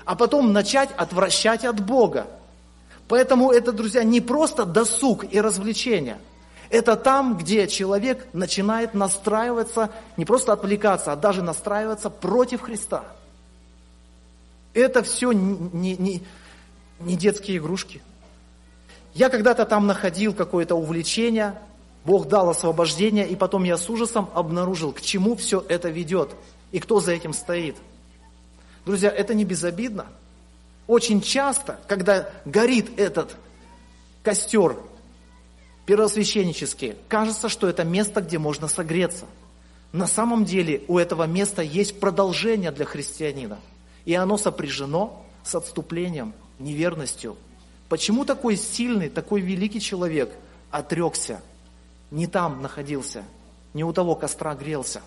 а 0.05 0.15
потом 0.15 0.53
начать 0.53 0.91
отвращать 0.97 1.65
от 1.65 1.81
Бога. 1.85 2.27
Поэтому 3.07 3.53
это, 3.53 3.73
друзья, 3.73 4.03
не 4.05 4.21
просто 4.21 4.65
досуг 4.65 5.25
и 5.33 5.41
развлечение– 5.41 6.19
это 6.71 6.97
там, 6.97 7.37
где 7.39 7.67
человек 7.67 8.27
начинает 8.33 8.93
настраиваться, 8.95 9.91
не 10.17 10.25
просто 10.25 10.53
отвлекаться, 10.53 11.13
а 11.13 11.17
даже 11.17 11.43
настраиваться 11.43 12.11
против 12.11 12.61
Христа. 12.61 13.05
Это 14.75 15.03
все 15.03 15.33
не, 15.33 15.97
не, 15.97 16.23
не 17.01 17.17
детские 17.17 17.57
игрушки. 17.57 18.03
Я 19.19 19.31
когда-то 19.31 19.67
там 19.67 19.89
находил 19.89 20.33
какое-то 20.33 20.77
увлечение, 20.77 21.59
Бог 22.05 22.29
дал 22.29 22.51
освобождение, 22.51 23.27
и 23.27 23.35
потом 23.35 23.65
я 23.65 23.77
с 23.77 23.91
ужасом 23.91 24.31
обнаружил, 24.33 24.93
к 24.93 25.01
чему 25.01 25.35
все 25.35 25.61
это 25.69 25.89
ведет 25.89 26.37
и 26.71 26.79
кто 26.79 27.01
за 27.01 27.15
этим 27.15 27.33
стоит. 27.33 27.75
Друзья, 28.87 29.11
это 29.11 29.35
не 29.35 29.45
безобидно. 29.45 30.07
Очень 30.87 31.21
часто, 31.21 31.81
когда 31.89 32.31
горит 32.45 32.97
этот 32.97 33.35
костер, 34.23 34.77
первосвященнические, 35.85 36.95
кажется, 37.09 37.49
что 37.49 37.67
это 37.67 37.83
место, 37.83 38.21
где 38.21 38.39
можно 38.39 38.69
согреться. 38.69 39.25
На 39.91 40.07
самом 40.07 40.45
деле 40.45 40.85
у 40.87 40.97
этого 40.97 41.25
места 41.25 41.61
есть 41.63 41.99
продолжение 41.99 42.71
для 42.71 42.85
христианина. 42.85 43.59
И 44.05 44.15
оно 44.15 44.39
сопряжено 44.39 45.27
с 45.43 45.57
отступлением, 45.57 46.35
неверностью. 46.61 47.37
Почему 47.89 48.25
такой 48.25 48.57
сильный, 48.57 49.09
такой 49.09 49.41
великий 49.41 49.81
человек 49.81 50.31
отрекся, 50.71 51.41
не 52.11 52.27
там 52.27 52.61
находился, 52.61 53.25
не 53.75 53.85
у 53.85 53.93
того 53.93 54.15
костра 54.15 54.55
грелся? 54.55 55.03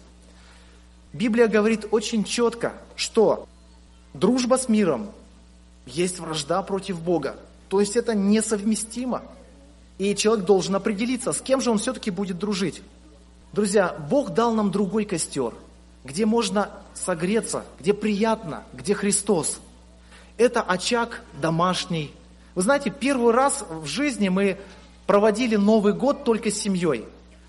Библия 1.13 1.48
говорит 1.48 1.88
очень 1.91 2.24
четко, 2.24 2.74
что 2.96 3.48
дружба 4.13 4.58
с 4.58 4.70
миром 4.70 5.12
есть 5.86 6.20
вражда 6.20 6.62
против 6.63 7.02
Бога. 7.02 7.36
То 7.70 7.80
есть 7.80 7.96
это 7.96 8.15
несовместимо. 8.15 9.24
И 9.98 10.15
человек 10.15 10.46
должен 10.46 10.76
определиться, 10.76 11.32
с 11.34 11.41
кем 11.41 11.62
же 11.62 11.70
он 11.70 11.78
все-таки 11.78 12.10
будет 12.12 12.39
дружить. 12.39 12.82
Друзья, 13.54 13.94
Бог 14.10 14.32
дал 14.32 14.54
нам 14.54 14.72
другой 14.72 15.06
костер, 15.06 15.54
где 16.04 16.26
можно 16.26 16.72
согреться, 16.94 17.65
где 17.80 17.94
приятно, 17.94 18.63
где 18.74 18.96
Христос. 18.96 19.60
Это 20.38 20.62
очаг 20.62 21.22
домашний. 21.39 22.12
Вы 22.56 22.62
знаете, 22.62 22.90
первый 22.90 23.34
раз 23.34 23.64
в 23.70 23.86
жизни 23.86 24.30
мы 24.30 24.58
проводили 25.06 25.56
Новый 25.56 25.94
год 25.94 26.24
только 26.24 26.52
с 26.52 26.60
семьей. 26.60 27.06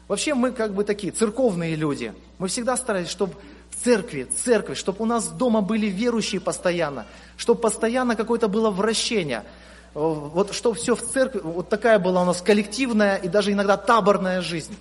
Вообще 0.09 0.35
мы 0.35 0.53
как 0.53 0.75
бы 0.75 0.85
такие 0.85 1.13
церковные 1.13 1.75
люди. 1.75 2.13
Мы 2.39 2.49
всегда 2.49 2.77
старались, 2.77 3.09
чтобы 3.09 3.35
в 3.71 3.83
церкви, 3.83 4.25
церковь, 4.25 4.79
чтобы 4.79 5.03
у 5.03 5.07
нас 5.07 5.29
дома 5.29 5.61
были 5.61 5.87
верующие 5.87 6.41
постоянно, 6.41 7.07
чтобы 7.37 7.61
постоянно 7.61 8.17
какое-то 8.17 8.49
было 8.49 8.71
вращение– 8.71 9.45
вот 9.95 10.55
что 10.55 10.73
все 10.73 10.97
в 10.97 11.03
церкви, 11.03 11.41
вот 11.43 11.69
такая 11.69 11.99
была 11.99 12.23
у 12.23 12.25
нас 12.25 12.41
коллективная 12.41 13.17
и 13.17 13.29
даже 13.29 13.53
иногда 13.53 13.77
таборная 13.77 14.41
жизнь. 14.41 14.75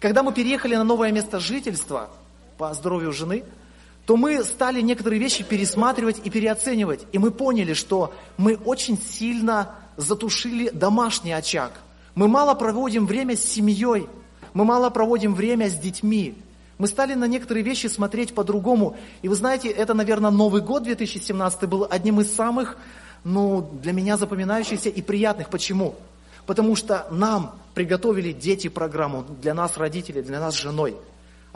Когда 0.00 0.22
мы 0.22 0.32
переехали 0.32 0.76
на 0.76 0.84
новое 0.84 1.12
место 1.12 1.40
жительства 1.40 2.10
по 2.58 2.72
здоровью 2.74 3.12
жены, 3.12 3.44
то 4.08 4.16
мы 4.16 4.42
стали 4.42 4.80
некоторые 4.80 5.20
вещи 5.20 5.44
пересматривать 5.44 6.22
и 6.24 6.30
переоценивать. 6.30 7.04
И 7.12 7.18
мы 7.18 7.30
поняли, 7.30 7.74
что 7.74 8.14
мы 8.38 8.54
очень 8.54 8.98
сильно 8.98 9.74
затушили 9.98 10.70
домашний 10.70 11.32
очаг. 11.32 11.72
Мы 12.14 12.26
мало 12.26 12.54
проводим 12.54 13.04
время 13.04 13.36
с 13.36 13.44
семьей, 13.44 14.06
мы 14.54 14.64
мало 14.64 14.88
проводим 14.88 15.34
время 15.34 15.68
с 15.68 15.74
детьми. 15.74 16.38
Мы 16.78 16.86
стали 16.86 17.12
на 17.12 17.26
некоторые 17.26 17.62
вещи 17.62 17.86
смотреть 17.86 18.34
по-другому. 18.34 18.96
И 19.20 19.28
вы 19.28 19.34
знаете, 19.34 19.68
это, 19.68 19.92
наверное, 19.92 20.30
Новый 20.30 20.62
год 20.62 20.84
2017 20.84 21.68
был 21.68 21.86
одним 21.90 22.22
из 22.22 22.34
самых 22.34 22.78
ну, 23.24 23.60
для 23.82 23.92
меня 23.92 24.16
запоминающихся 24.16 24.88
и 24.88 25.02
приятных. 25.02 25.50
Почему? 25.50 25.94
Потому 26.46 26.76
что 26.76 27.06
нам 27.10 27.56
приготовили 27.74 28.32
дети 28.32 28.68
программу, 28.68 29.26
для 29.42 29.52
нас 29.52 29.76
родители, 29.76 30.22
для 30.22 30.40
нас 30.40 30.54
женой. 30.54 30.96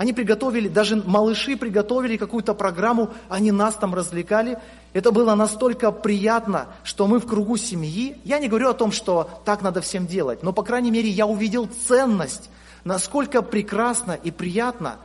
Они 0.02 0.12
приготовили, 0.12 0.66
даже 0.66 0.96
малыши 0.96 1.56
приготовили 1.56 2.16
какую-то 2.16 2.54
программу, 2.54 3.10
они 3.28 3.52
нас 3.52 3.76
там 3.76 3.94
развлекали. 3.94 4.58
Это 4.94 5.12
было 5.12 5.36
настолько 5.36 5.92
приятно, 5.92 6.66
что 6.82 7.06
мы 7.06 7.20
в 7.20 7.26
кругу 7.28 7.56
семьи. 7.56 8.16
Я 8.24 8.40
не 8.40 8.48
говорю 8.48 8.70
о 8.70 8.74
том, 8.74 8.90
что 8.90 9.30
так 9.44 9.62
надо 9.62 9.80
всем 9.80 10.08
делать, 10.08 10.42
но, 10.42 10.52
по 10.52 10.64
крайней 10.64 10.90
мере, 10.90 11.08
я 11.08 11.28
увидел 11.28 11.68
ценность, 11.86 12.50
насколько 12.82 13.42
прекрасно 13.42 14.18
и 14.20 14.32
приятно 14.32 14.96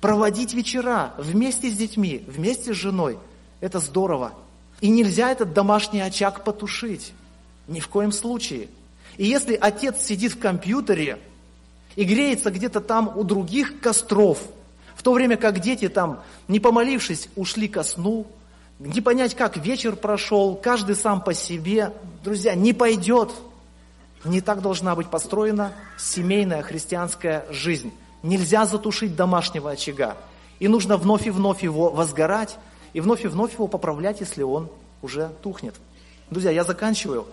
проводить 0.00 0.52
вечера 0.52 1.14
вместе 1.16 1.70
с 1.70 1.76
детьми, 1.76 2.24
вместе 2.26 2.74
с 2.74 2.76
женой. 2.76 3.18
Это 3.60 3.78
здорово. 3.78 4.32
И 4.80 4.90
нельзя 4.90 5.30
этот 5.30 5.52
домашний 5.52 6.00
очаг 6.00 6.42
потушить. 6.42 7.12
Ни 7.68 7.78
в 7.78 7.86
коем 7.86 8.10
случае. 8.10 8.66
И 9.16 9.26
если 9.26 9.54
отец 9.54 10.02
сидит 10.02 10.32
в 10.32 10.40
компьютере 10.40 11.20
и 11.96 12.04
греется 12.04 12.50
где-то 12.50 12.80
там 12.80 13.12
у 13.16 13.24
других 13.24 13.80
костров, 13.80 14.38
В 14.94 15.02
то 15.02 15.12
время 15.12 15.36
как 15.36 15.60
дети 15.60 15.88
там, 15.88 16.20
не 16.46 16.60
помолившись, 16.60 17.28
ушли 17.34 17.68
ко 17.68 17.82
сну, 17.82 18.26
не 18.78 19.00
понять, 19.02 19.34
как 19.34 19.58
вечер 19.58 19.94
прошел, 19.94 20.54
каждый 20.56 20.96
сам 20.96 21.22
по 21.22 21.34
себе, 21.34 21.92
друзья, 22.24 22.54
не 22.54 22.72
пойдет. 22.72 23.30
Не 24.24 24.40
так 24.40 24.62
должна 24.62 24.94
быть 24.94 25.08
построена 25.08 25.72
семейная 25.98 26.62
христианская 26.62 27.44
жизнь. 27.50 27.92
Нельзя 28.22 28.66
затушить 28.66 29.16
домашнего 29.16 29.70
очага. 29.70 30.16
И 30.58 30.68
нужно 30.68 30.96
вновь 30.96 31.26
и 31.26 31.30
вновь 31.30 31.62
его 31.62 31.90
возгорать, 31.90 32.58
и 32.92 33.00
вновь 33.00 33.24
и 33.24 33.28
вновь 33.28 33.54
его 33.54 33.66
поправлять, 33.66 34.20
если 34.20 34.42
он 34.42 34.68
уже 35.02 35.30
тухнет. 35.42 35.74
Друзья, 36.30 36.50
я 36.50 36.64
заканчиваю. 36.64 37.26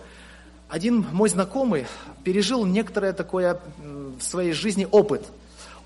Один 0.68 1.06
мой 1.12 1.30
знакомый 1.30 1.86
пережил 2.24 2.66
некоторое 2.66 3.12
такое 3.12 3.58
в 3.78 4.22
своей 4.22 4.52
жизни 4.52 4.86
опыт. 4.90 5.24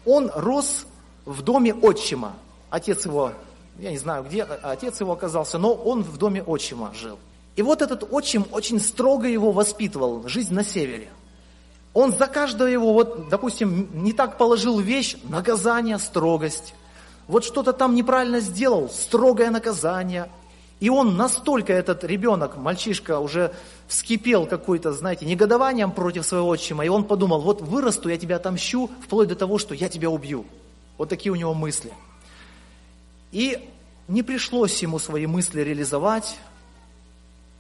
Он 0.05 0.31
рос 0.35 0.87
в 1.25 1.43
доме 1.43 1.73
отчима. 1.73 2.35
Отец 2.69 3.07
его, 3.07 3.33
я 3.79 3.91
не 3.91 3.99
знаю, 3.99 4.25
где 4.25 4.43
отец 4.43 5.01
его 5.01 5.13
оказался, 5.13 5.59
но 5.59 5.73
он 5.73 6.03
в 6.03 6.19
доме 6.19 6.43
отчима 6.43 6.93
жил. 6.95 7.19
И 7.55 7.63
вот 7.63 7.83
этот 7.83 8.09
отчим 8.11 8.47
очень 8.51 8.81
строго 8.81 9.29
его 9.29 9.53
воспитывал, 9.53 10.27
жизнь 10.27 10.55
на 10.55 10.65
севере. 10.65 11.11
Он 11.95 12.11
за 12.11 12.27
каждого 12.27 12.67
его, 12.67 12.93
вот, 12.95 13.29
допустим, 13.29 13.89
не 14.03 14.13
так 14.13 14.39
положил 14.39 14.81
вещь, 14.81 15.17
наказание, 15.25 15.99
строгость. 15.99 16.75
Вот 17.29 17.45
что-то 17.45 17.73
там 17.73 17.95
неправильно 17.95 18.41
сделал, 18.41 18.89
строгое 18.89 19.51
наказание. 19.51 20.29
И 20.83 20.89
он 20.89 21.17
настолько, 21.17 21.73
этот 21.73 22.03
ребенок, 22.03 22.57
мальчишка, 22.57 23.21
уже 23.21 23.55
вскипел 23.87 24.47
какой-то, 24.47 24.93
знаете, 24.93 25.25
негодованием 25.25 25.93
против 25.93 26.27
своего 26.27 26.49
отчима. 26.49 26.85
И 26.85 26.89
он 26.89 27.05
подумал, 27.05 27.41
вот 27.41 27.61
вырасту, 27.61 28.09
я 28.09 28.19
тебя 28.19 28.35
отомщу, 28.35 28.91
вплоть 29.01 29.29
до 29.29 29.37
того, 29.37 29.59
что 29.59 29.77
я 29.77 29.89
тебя 29.89 30.11
убью. 30.11 30.45
Вот 30.99 31.09
такие 31.09 31.31
у 31.31 31.37
него 31.37 31.55
мысли. 31.55 31.93
И 33.31 33.71
не 34.09 34.25
пришлось 34.25 34.83
ему 34.83 34.99
свои 34.99 35.27
мысли 35.27 35.61
реализовать, 35.61 36.37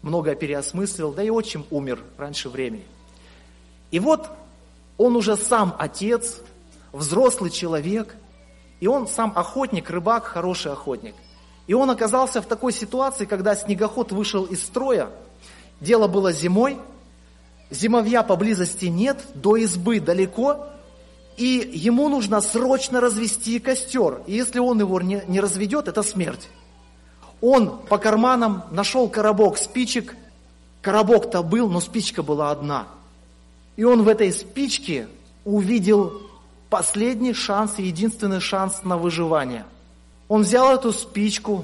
много 0.02 0.34
переосмыслил, 0.34 1.12
да 1.12 1.22
и 1.22 1.30
отчим 1.30 1.64
умер 1.70 2.00
раньше 2.18 2.48
времени. 2.48 2.84
И 3.92 4.00
вот 4.00 4.30
он 4.98 5.14
уже 5.14 5.36
сам 5.36 5.76
отец, 5.78 6.40
взрослый 6.90 7.52
человек, 7.52 8.16
и 8.80 8.88
он 8.88 9.06
сам 9.06 9.32
охотник, 9.36 9.90
рыбак, 9.90 10.24
хороший 10.24 10.72
охотник. 10.72 11.14
И 11.72 11.74
он 11.74 11.88
оказался 11.88 12.42
в 12.42 12.44
такой 12.44 12.70
ситуации, 12.70 13.24
когда 13.24 13.56
снегоход 13.56 14.12
вышел 14.12 14.44
из 14.44 14.62
строя, 14.62 15.08
дело 15.80 16.06
было 16.06 16.30
зимой, 16.30 16.76
зимовья 17.70 18.22
поблизости 18.22 18.84
нет, 18.84 19.18
до 19.32 19.56
избы 19.56 19.98
далеко, 19.98 20.66
и 21.38 21.70
ему 21.72 22.10
нужно 22.10 22.42
срочно 22.42 23.00
развести 23.00 23.58
костер. 23.58 24.20
И 24.26 24.34
если 24.34 24.58
он 24.58 24.80
его 24.80 25.00
не, 25.00 25.22
не 25.28 25.40
разведет, 25.40 25.88
это 25.88 26.02
смерть. 26.02 26.50
Он 27.40 27.78
по 27.88 27.96
карманам 27.96 28.64
нашел 28.70 29.08
коробок 29.08 29.56
спичек. 29.56 30.14
Коробок-то 30.82 31.42
был, 31.42 31.70
но 31.70 31.80
спичка 31.80 32.22
была 32.22 32.50
одна. 32.50 32.86
И 33.76 33.84
он 33.84 34.02
в 34.02 34.08
этой 34.08 34.30
спичке 34.30 35.08
увидел 35.46 36.20
последний 36.68 37.32
шанс 37.32 37.78
единственный 37.78 38.40
шанс 38.40 38.82
на 38.82 38.98
выживание. 38.98 39.64
Он 40.32 40.44
взял 40.44 40.74
эту 40.74 40.94
спичку 40.94 41.62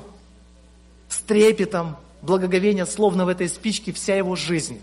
с 1.08 1.20
трепетом, 1.20 1.96
благоговение, 2.20 2.84
словно 2.84 3.24
в 3.24 3.28
этой 3.28 3.48
спичке 3.48 3.94
вся 3.94 4.14
его 4.14 4.36
жизнь. 4.36 4.82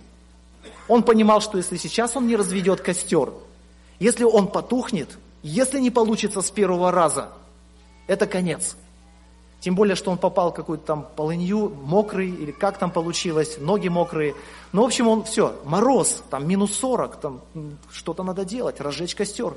Он 0.88 1.04
понимал, 1.04 1.40
что 1.40 1.60
если 1.60 1.78
сейчас 1.78 2.16
он 2.16 2.26
не 2.26 2.36
разведет 2.36 2.82
костер, 2.82 3.32
если 4.00 4.24
он 4.24 4.48
потухнет, 4.48 5.20
если 5.44 5.80
не 5.80 5.92
получится 5.92 6.42
с 6.42 6.50
первого 6.50 6.92
раза, 6.92 7.30
это 8.08 8.26
конец– 8.26 8.76
тем 9.66 9.74
более, 9.74 9.96
что 9.96 10.12
он 10.12 10.20
попал 10.20 10.52
в 10.52 10.54
какую-то 10.54 10.86
там 10.86 11.08
полынью, 11.16 11.70
мокрый, 11.70 12.30
или 12.30 12.52
как 12.52 12.78
там 12.78 12.92
получилось, 12.92 13.58
ноги 13.58 13.88
мокрые. 13.88 14.36
Ну, 14.74 14.84
в 14.84 14.86
общем, 14.86 15.08
он 15.08 15.24
все, 15.24 15.56
мороз, 15.66 16.22
там 16.30 16.48
минус 16.48 16.76
40, 16.76 17.20
там 17.20 17.42
что-то 17.92 18.22
надо 18.22 18.46
делать, 18.46 18.80
разжечь 18.80 19.16
костер. 19.16 19.56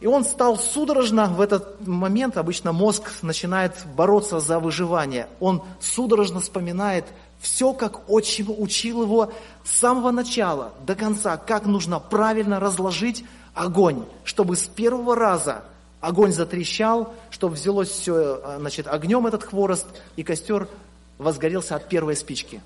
И 0.00 0.06
он 0.06 0.24
стал 0.24 0.56
судорожно 0.56 1.26
в 1.26 1.40
этот 1.40 1.86
момент, 1.86 2.36
обычно 2.36 2.72
мозг 2.72 3.10
начинает 3.22 3.72
бороться 3.96 4.38
за 4.38 4.60
выживание. 4.60 5.28
Он 5.40 5.62
судорожно 5.80 6.40
вспоминает 6.40 7.04
все, 7.40 7.72
как 7.72 8.08
отчим 8.08 8.54
учил 8.56 9.02
его 9.02 9.32
с 9.64 9.70
самого 9.70 10.10
начала 10.10 10.72
до 10.86 10.94
конца, 10.94 11.36
как 11.36 11.66
нужно 11.66 11.98
правильно 11.98 12.60
разложить 12.60 13.24
огонь, 13.54 14.04
чтобы 14.24 14.56
с 14.56 14.62
первого 14.62 15.16
раза 15.16 15.64
Огонь 16.00 16.32
затрещал, 16.32 17.12
чтобы 17.30 17.54
взялось 17.54 17.88
все, 17.88 18.40
э, 18.42 18.56
значит, 18.60 18.86
огнем 18.86 19.26
этот 19.26 19.42
хворост, 19.42 19.86
и 20.14 20.22
костер 20.22 20.68
возгорелся 21.18 21.74
от 21.74 21.88
первой 21.88 22.14
спички. 22.14 22.62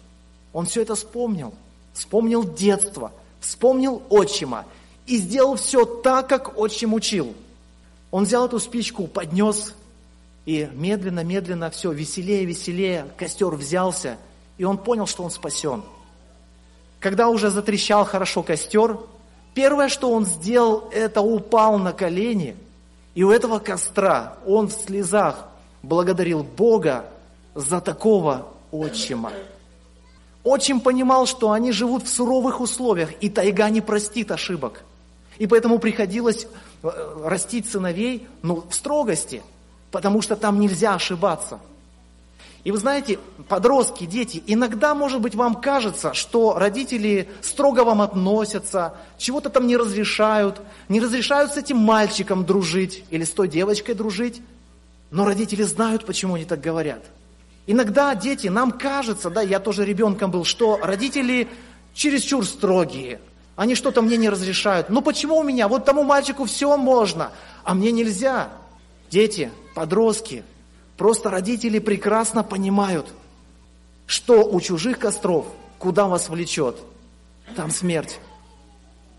Он 0.53 0.66
все 0.66 0.83
это 0.83 0.95
вспомнил, 0.95 1.55
вспомнил 1.95 2.45
детство, 2.45 3.11
вспомнил 3.40 4.03
отчима 4.11 4.66
и 5.07 5.19
сделал 5.19 5.57
все 5.57 5.85
так, 5.85 6.29
как 6.29 6.59
отчим 6.59 6.95
учил. 6.95 7.35
Он 8.11 8.25
взял 8.25 8.47
эту 8.47 8.59
спичку, 8.59 9.07
поднес, 9.07 9.75
и 10.45 10.69
медленно-медленно 10.73 11.71
все, 11.71 11.93
веселее, 11.93 12.45
веселее, 12.45 13.07
костер 13.17 13.49
взялся, 13.55 14.19
и 14.59 14.65
он 14.65 14.79
понял, 14.79 15.07
что 15.07 15.23
он 15.23 15.31
спасен. 15.31 15.83
Когда 17.01 17.29
уже 17.29 17.51
затрещал 17.51 18.05
хорошо 18.05 18.43
костер, 18.43 18.99
первое, 19.55 19.88
что 19.88 20.11
он 20.11 20.27
сделал, 20.27 20.88
это 20.93 21.21
упал 21.21 21.79
на 21.79 21.93
колени– 21.93 22.57
и 23.15 23.23
у 23.23 23.31
этого 23.31 23.59
костра 23.59 24.38
он 24.47 24.69
в 24.69 24.73
слезах 24.73 25.49
благодарил 25.83 26.43
Бога 26.43 27.05
за 27.55 27.81
такого 27.81 28.49
отчима. 28.71 29.33
Отчим 30.45 30.81
понимал, 30.81 31.27
что 31.27 31.53
они 31.53 31.73
живут 31.73 32.05
в 32.05 32.09
суровых 32.09 32.61
условиях, 32.61 33.11
и 33.21 33.29
тайга 33.29 33.69
не 33.71 33.81
простит 33.81 34.31
ошибок. 34.31 34.85
И 35.38 35.47
поэтому 35.47 35.79
приходилось 35.79 36.47
э, 36.83 36.90
растить 37.25 37.68
сыновей 37.68 38.27
ну, 38.42 38.64
в 38.68 38.75
строгости, 38.75 39.42
потому 39.90 40.23
что 40.23 40.37
там 40.37 40.61
нельзя 40.61 40.95
ошибаться– 40.95 41.61
и 42.64 42.71
вы 42.71 42.79
знаете, 42.79 43.18
подростки, 43.49 44.07
дети, 44.07 44.42
иногда, 44.47 44.95
может 44.95 45.21
быть, 45.21 45.35
вам 45.35 45.57
кажется, 45.57 46.14
что 46.14 46.57
родители 46.57 47.29
строго 47.40 47.83
вам 47.83 48.01
относятся, 48.01 48.95
чего-то 49.18 49.51
там 49.51 49.66
не 49.66 49.77
разрешают, 49.77 50.61
не 50.88 51.01
разрешают 51.01 51.53
с 51.53 51.57
этим 51.57 51.79
мальчиком 51.79 52.47
дружить 52.47 53.05
или 53.11 53.25
с 53.25 53.31
той 53.31 53.49
девочкой 53.49 53.97
дружить, 53.97 54.42
но 55.11 55.25
родители 55.25 55.64
знают, 55.64 56.07
почему 56.07 56.35
они 56.35 56.45
так 56.45 56.61
говорят. 56.61 57.03
Иногда 57.66 58.14
дети, 58.14 58.47
нам 58.47 58.71
кажется, 58.71 59.29
да, 59.29 59.42
я 59.42 59.59
тоже 59.59 59.85
ребенком 59.85 60.31
был, 60.31 60.45
что 60.45 60.79
родители 60.81 61.49
чересчур 61.95 62.47
строгие, 62.47 63.21
они 63.57 63.75
что-то 63.75 64.03
мне 64.03 64.17
не 64.17 64.29
разрешают. 64.29 64.88
Ну 64.88 65.03
почему 65.03 65.37
у 65.37 65.43
меня? 65.43 65.69
Вот 65.69 65.85
тому 65.85 66.03
мальчику 66.03 66.45
все 66.45 66.77
можно, 66.77 67.33
а 67.65 67.75
мне 67.75 67.93
нельзя. 67.93 68.49
Дети, 69.11 69.51
подростки, 69.75 70.45
Просто 71.03 71.31
родители 71.31 71.81
прекрасно 71.81 72.45
понимают, 72.45 73.12
что 74.07 74.45
у 74.45 74.61
чужих 74.61 75.01
костров, 75.01 75.47
куда 75.79 76.07
вас 76.07 76.29
влечет, 76.29 76.77
там 77.57 77.73
смерть. 77.73 78.21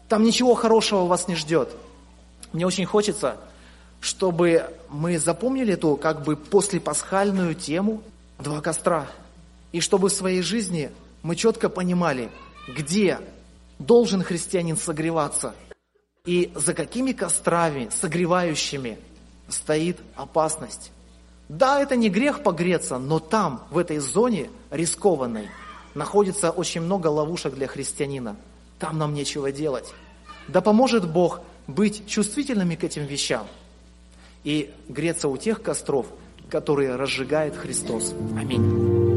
Там 0.08 0.24
ничего 0.24 0.54
хорошего 0.54 1.06
вас 1.06 1.28
не 1.28 1.36
ждет. 1.36 1.76
Мне 2.54 2.65
очень 2.65 2.86
хочется, 2.86 3.36
чтобы 4.00 4.63
мы 4.89 5.19
запомнили 5.19 5.74
эту 5.74 5.98
как 5.98 6.24
бы 6.24 6.38
послепасхальную 6.38 7.56
тему 7.56 8.02
«Два 8.39 8.62
костра». 8.62 9.08
И 9.74 9.82
чтобы 9.82 10.10
в 10.10 10.13
своей 10.13 10.41
жизни 10.41 10.89
мы 11.24 11.36
четко 11.36 11.67
понимали, 11.67 12.30
где 12.67 13.19
должен 13.80 14.24
христианин 14.24 14.78
согреваться 14.78 15.56
и 16.26 16.52
за 16.56 16.74
какими 16.74 17.12
кострами, 17.12 17.90
согревающими, 17.92 18.98
стоит 19.50 19.98
опасность. 20.16 20.92
Да, 21.50 21.82
это 21.82 21.96
не 21.96 22.10
грех 22.10 22.44
погреться, 22.44 22.98
но 22.98 23.20
там, 23.20 23.64
в 23.70 23.78
этой 23.78 24.00
зоне 24.00 24.50
рискованной, 24.72 25.50
находится 25.94 26.52
очень 26.52 26.82
много 26.82 27.08
ловушек 27.08 27.54
для 27.54 27.68
христианина. 27.68 28.38
Там 28.80 28.98
нам 28.98 29.14
нечего 29.14 29.52
делать. 29.52 29.94
Да 30.48 30.62
поможет 30.62 31.10
Бог 31.10 31.42
быть 31.68 32.08
чувствительными 32.08 32.76
к 32.76 32.84
этим 32.84 33.06
вещам 33.06 33.48
и 34.44 34.74
греться 34.90 35.28
у 35.28 35.38
тех 35.38 35.62
костров, 35.62 36.08
которые 36.50 36.96
разжигает 36.96 37.56
Христос. 37.56 38.14
Аминь. 38.38 39.12